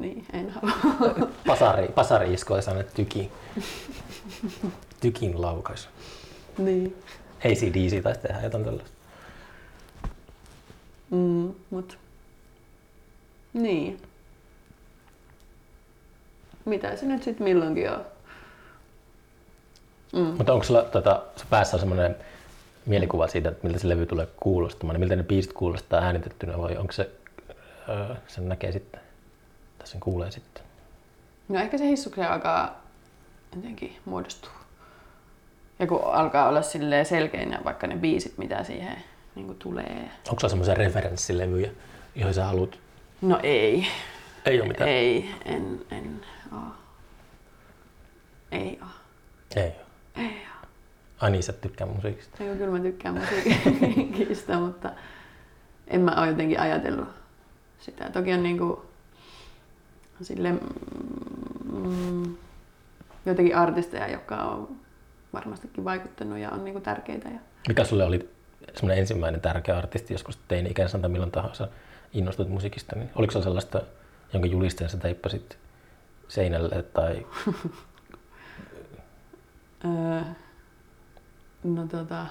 [0.02, 1.30] Niin, en halua.
[1.48, 3.32] Pasari, pasari iskoi sanoa tyki.
[5.02, 5.90] Tykin laukaus.
[6.58, 6.98] niin.
[7.40, 8.98] ACDC taisi tehdä jotain tällaista.
[11.10, 11.98] Mm, mut.
[13.54, 14.02] Niin.
[16.66, 18.06] Mitä se nyt sitten milloinkin on?
[20.14, 20.20] Mm.
[20.38, 22.16] Mutta onko sulla tota, sun päässä on semmoinen
[22.86, 26.92] mielikuva siitä, että miltä se levy tulee kuulostamaan, miltä ne biisit kuulostaa äänitettynä vai onko
[26.92, 27.10] se,
[27.90, 29.02] öö, sen näkee sitten,
[29.82, 30.64] tai sen kuulee sitten?
[31.50, 32.82] No ehkä se hissuksen alkaa
[33.56, 34.52] jotenkin muodostua.
[35.80, 39.04] Ja kun alkaa olla silleen selkeinä vaikka ne biisit, mitä siihen
[39.36, 40.10] niin tulee.
[40.30, 41.72] Onko sulla semmoisia referenssilevyjä,
[42.16, 42.80] joihin sä haluat?
[43.22, 43.88] No ei.
[44.46, 44.90] Ei ole mitään?
[44.90, 46.60] Ei, en, en oo.
[48.52, 48.88] Ei oo.
[49.56, 50.26] Ei ole.
[50.26, 50.68] Ei oo.
[51.22, 52.44] Ai niin, sä tykkää musiikista.
[52.44, 54.92] Eikö kyllä mä tykkään musiikista, mutta
[55.88, 57.08] en mä oo jotenkin ajatellut
[57.80, 58.10] sitä.
[58.10, 58.91] Toki on niinku
[60.24, 60.52] sille
[61.72, 62.36] mm,
[63.26, 64.76] jotenkin artisteja, jotka on
[65.34, 67.30] varmastikin vaikuttanut ja on niinku tärkeitä.
[67.30, 67.40] Ja...
[67.68, 68.30] Mikä sulle oli
[68.74, 71.68] semmoinen ensimmäinen tärkeä artisti joskus teini-ikäisenä tai milloin tahansa
[72.14, 73.82] innostut musiikista, niin oliko se sellaista,
[74.34, 75.58] jonka julisteen sä teippasit
[76.28, 77.26] seinälle tai
[79.86, 80.22] Öö,
[81.64, 82.26] no tota,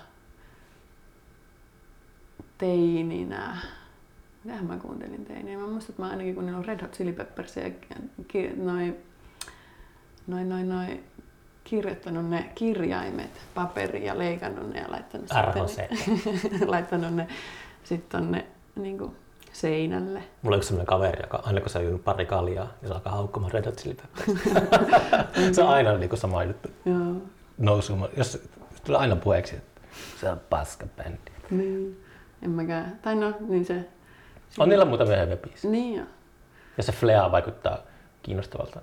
[2.59, 3.57] teininä.
[4.45, 5.61] Mitähän mä kuuntelin teininä?
[5.61, 7.71] Mä muistan, että mä ainakin kuunnellut Red Hot Chili Peppersia ja
[8.29, 8.97] ki- noin,
[10.27, 11.05] noin, noin, noin
[11.65, 15.69] kirjoittanut ne kirjaimet paperiin ja leikannut ne ja laittanut, RHC.
[16.41, 17.29] sitten, laittanut ne
[17.85, 19.17] sitten tonne niin kuin
[19.53, 20.23] seinälle.
[20.43, 23.13] Mulla on yksi sellainen kaveri, joka aina kun sä juonut pari kaljaa, niin se alkaa
[23.13, 24.45] haukkumaan Red Hot Chili Peppers.
[25.57, 26.69] se on aina niin kuin sama juttu.
[26.85, 27.15] Joo.
[27.59, 28.09] Nousuma.
[28.17, 28.43] Jos
[28.85, 29.81] tulee aina puheeksi, että
[30.21, 31.19] se on paska bändi.
[31.51, 32.05] Niin.
[32.43, 32.99] En mäkään.
[33.03, 33.89] Tai no, niin se.
[34.59, 35.71] On niillä muutamia hyviä biisejä.
[35.71, 36.05] Niin jo.
[36.77, 37.79] Ja se Flea vaikuttaa
[38.23, 38.81] kiinnostavalta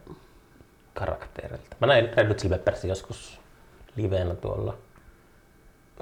[0.93, 1.75] karakterilta.
[1.79, 3.39] Mä näin Red Hot Chili Peppersin joskus
[3.95, 4.77] liveenä tuolla,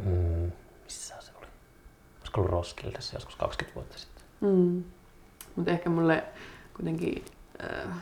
[0.02, 0.52] mm,
[0.84, 1.48] missä se oli?
[2.20, 4.24] Olisiko ollut Roskildessa joskus 20 vuotta sitten.
[4.42, 4.84] Mm.
[5.56, 6.24] Mutta ehkä mulle
[6.76, 7.26] kuitenkin
[7.64, 7.98] äh,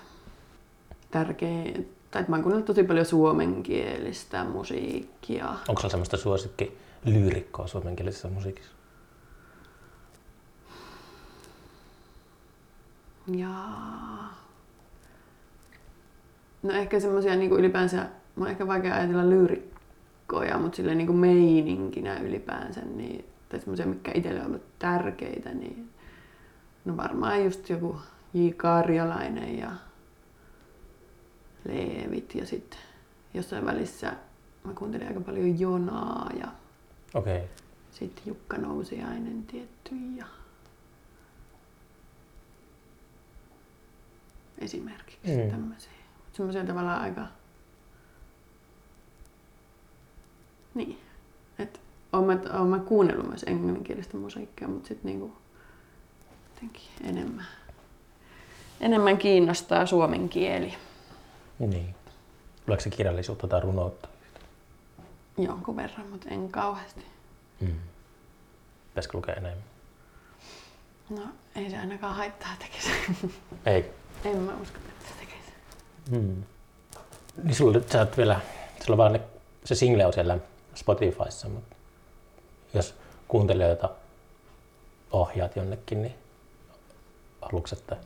[1.12, 1.64] tärkeä,
[2.12, 5.50] tai että mä oon kuunnellut tosi paljon suomenkielistä musiikkia.
[5.68, 8.72] Onko sulla semmoista suosikki lyyrikkoa suomenkielisessä musiikissa?
[13.28, 13.54] Ja...
[16.64, 18.06] No ehkä semmosia niinku ylipäänsä,
[18.36, 24.40] mä ehkä vaikea ajatella lyyrikkoja, mutta silleen niinku meininkinä ylipäänsä, niin, tai semmosia, mitkä itselle
[24.40, 25.90] on ollut tärkeitä, niin
[26.86, 27.98] no varmaan just joku
[28.34, 28.50] J.
[28.58, 29.72] Karjalainen ja
[31.68, 32.80] Leevit ja sitten
[33.34, 34.14] jossain välissä
[34.64, 36.48] mä kuuntelin aika paljon Jonaa ja.
[37.14, 37.42] Okay.
[37.92, 40.26] sitten Jukka Nousiainen tietty ja
[44.60, 45.52] esimerkiksi mm.
[45.52, 45.92] tämmöisiä.
[46.34, 47.22] Semmoisia tavallaan aika...
[50.74, 51.00] Niin.
[51.60, 51.80] Että
[52.14, 55.34] olen, olen mä kuunnellut myös englanninkielistä musiikkia, mutta sitten niinku
[56.54, 57.46] jotenkin enemmän,
[58.82, 60.74] enemmän kiinnostaa suomen kieli.
[61.60, 61.96] Niin.
[62.66, 64.10] Tuleeko se kirjallisuutta tai runoutta?
[65.38, 67.06] Jonkun verran, mutta en kauheasti.
[67.62, 67.76] Mm.
[68.90, 69.64] Pitäisikö lukea enemmän?
[71.10, 71.24] No,
[71.56, 72.92] ei se ainakaan haittaa tekisi.
[73.66, 75.52] Ei en mä usko, että se tekisi.
[76.12, 76.44] Mm.
[77.44, 78.40] Niin sulla, sä oot vielä,
[78.86, 79.22] sulla vaan ne,
[79.66, 80.38] se single on siellä
[80.76, 81.76] Spotifyssa, mutta
[82.74, 82.96] jos
[83.28, 83.90] kuuntelijoita
[85.12, 86.14] ohjaat jonnekin, niin
[87.42, 87.98] haluatko, että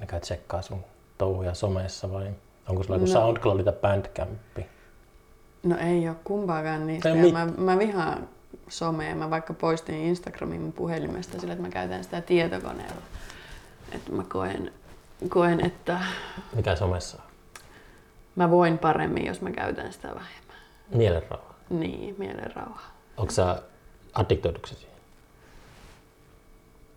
[0.00, 0.84] ne käy tsekkaa sun
[1.18, 2.26] touhuja somessa vai
[2.68, 3.12] onko sulla joku No.
[3.12, 4.66] SoundCloud tai Bandcampi?
[5.62, 7.08] No ei ole kumpaakaan niistä.
[7.08, 8.28] Ei mit- mä, mä vihaan
[8.68, 9.14] somea.
[9.14, 13.02] Mä vaikka poistin Instagramin mun puhelimesta sillä, että mä käytän sitä tietokoneella.
[13.92, 14.72] Että mä koen,
[15.28, 15.98] koen, että
[16.56, 17.24] Mikä somessa on?
[18.36, 20.56] mä voin paremmin, jos mä käytän sitä vähemmän.
[20.94, 21.54] Mielenrauha.
[21.70, 22.80] Niin, mielenrauha.
[23.16, 23.62] Onko sä
[24.14, 24.92] addiktoidutko sä siihen?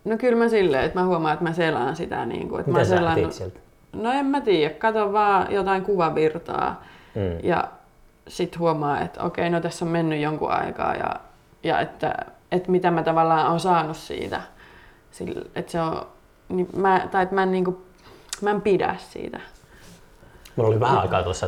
[0.04, 2.26] No kyllä mä silleen, että mä huomaan, että mä selaan sitä.
[2.26, 3.14] Niin kuin, että mä Mitä sä selaan...
[3.14, 3.60] teet sieltä?
[3.92, 6.82] No en mä tiedä, kato vaan jotain kuvavirtaa
[7.14, 7.48] Mm.
[7.48, 7.68] ja
[8.28, 11.14] sit huomaa, että okei, no tässä on mennyt jonkun aikaa ja,
[11.62, 12.14] ja että,
[12.52, 14.40] että mitä mä tavallaan on saanut siitä.
[15.10, 16.06] Sillä, että se on,
[16.48, 17.85] niin mä, tai että mä en, niinku,
[18.42, 19.40] mä en pidä siitä.
[20.56, 21.46] Mulla oli vähän aikaa tuossa,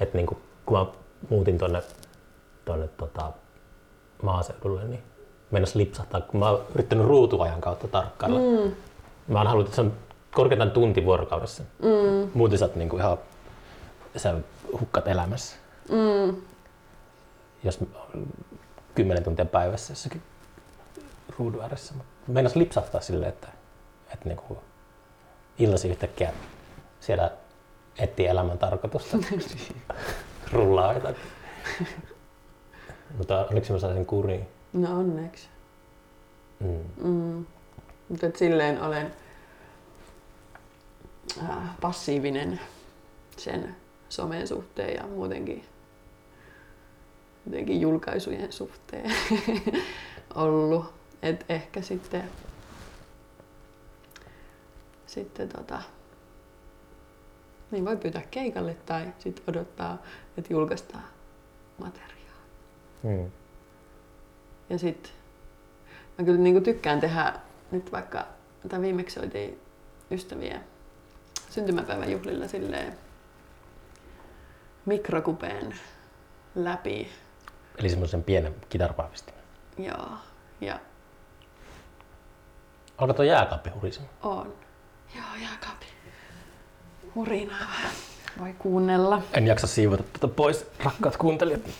[0.00, 0.86] että, niin kuin, kun mä
[1.28, 1.82] muutin tuonne,
[2.64, 3.32] tuonne tota,
[4.22, 5.02] maaseudulle, niin
[5.50, 8.38] mennessä lipsahtaa, kun mä oon yrittänyt ruutuajan kautta tarkkailla.
[8.38, 8.72] Mm.
[9.28, 9.92] Mä oon halunnut, että se on
[10.34, 11.62] korkeintaan tunti vuorokaudessa.
[11.82, 13.18] Mm, Muuten sä oot niin kuin ihan,
[14.16, 14.34] sä
[14.80, 15.56] hukkat elämässä.
[15.90, 16.36] mm,
[17.64, 17.78] Jos
[18.94, 20.22] kymmenen tuntia päivässä jossakin
[21.38, 21.94] ruudun ääressä.
[22.26, 23.48] Meinas lipsahtaa silleen, että,
[24.12, 24.58] että niin kuin
[25.60, 26.32] illasi yhtäkkiä
[27.00, 27.30] siellä
[27.98, 29.16] etsii elämän tarkoitusta.
[30.52, 31.22] Rullaa jotakin.
[33.18, 34.46] Mutta onneksi mä sain sen kuriin.
[34.72, 35.48] no onneksi.
[36.60, 37.08] Mm.
[37.08, 37.46] Mm.
[38.08, 39.12] Mutta silleen olen
[41.42, 42.60] äh, passiivinen
[43.36, 43.76] sen
[44.08, 45.64] somen suhteen ja muutenkin,
[47.44, 49.12] muutenkin julkaisujen suhteen
[50.34, 50.84] ollut.
[51.22, 52.24] Et ehkä sitten,
[55.10, 55.82] sitten tota,
[57.70, 59.98] niin voi pyytää keikalle tai sitten odottaa,
[60.36, 61.04] että julkaistaan
[61.78, 62.32] materiaalia.
[63.02, 63.30] Mm.
[64.70, 65.12] Ja sit
[66.18, 67.32] mä kyllä niinku tykkään tehdä
[67.70, 68.26] nyt vaikka,
[68.68, 69.60] tai viimeksi soitin
[70.10, 70.64] ystävien
[71.50, 72.98] syntymäpäivän juhlilla silleen
[74.86, 75.74] mikrokupeen
[76.54, 77.08] läpi.
[77.78, 79.40] Eli semmoisen pienen kitarpaavistimen.
[79.78, 80.08] Joo,
[80.60, 80.80] ja
[82.98, 84.14] Alkaa tuo jääkaappi hurisemaan.
[84.22, 84.69] on.
[85.16, 85.86] Joo, jääkaapi.
[87.14, 87.90] Hurinaa vähän.
[88.38, 89.22] Voi kuunnella.
[89.32, 91.60] En jaksa siivota tätä pois, rakkaat kuuntelijat.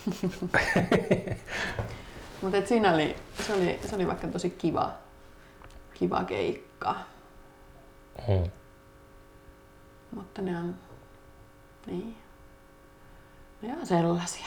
[2.42, 3.16] Mutta siinä oli,
[3.46, 4.92] se oli, se oli vaikka tosi kiva,
[5.94, 6.94] kiva keikka.
[8.28, 8.50] Mm.
[10.10, 10.74] Mutta ne on,
[11.86, 12.16] niin,
[13.62, 14.46] ne on sellaisia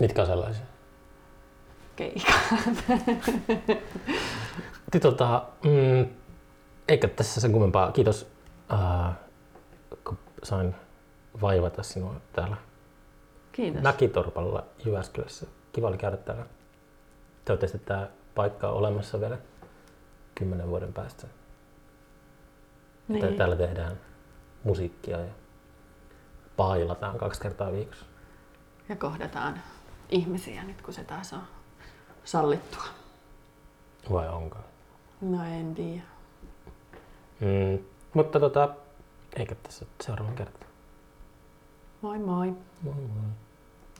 [0.00, 0.64] Mitkä on sellaisia?
[1.96, 2.34] keikat.
[4.90, 6.06] Ti, tota, mm,
[6.88, 7.92] eikä tässä sen kummempaa.
[7.92, 8.28] Kiitos,
[8.72, 9.14] äh,
[10.04, 10.74] kun sain
[11.40, 12.56] vaivata sinua täällä
[13.52, 13.82] Kiitos.
[13.82, 15.46] Mäkitorpalla Jyväskylässä.
[15.72, 16.46] Kiva oli käydä täällä.
[17.44, 19.38] Toivottavasti tämä paikka on olemassa vielä
[20.34, 21.26] kymmenen vuoden päästä.
[23.08, 23.36] Niin.
[23.36, 24.00] Täällä tehdään
[24.64, 25.32] musiikkia ja
[26.56, 28.06] pailataan kaksi kertaa viikossa.
[28.88, 29.60] Ja kohdataan
[30.08, 31.42] ihmisiä nyt, kun se taas on
[32.24, 32.84] sallittua.
[34.12, 34.58] Vai onko?
[35.20, 36.02] No en tiedä.
[37.40, 37.84] Mm,
[38.14, 38.68] mutta tota,
[39.36, 40.68] eikä tässä seuraavan kertaa.
[42.02, 42.52] Moi moi.
[42.82, 43.30] Moi moi.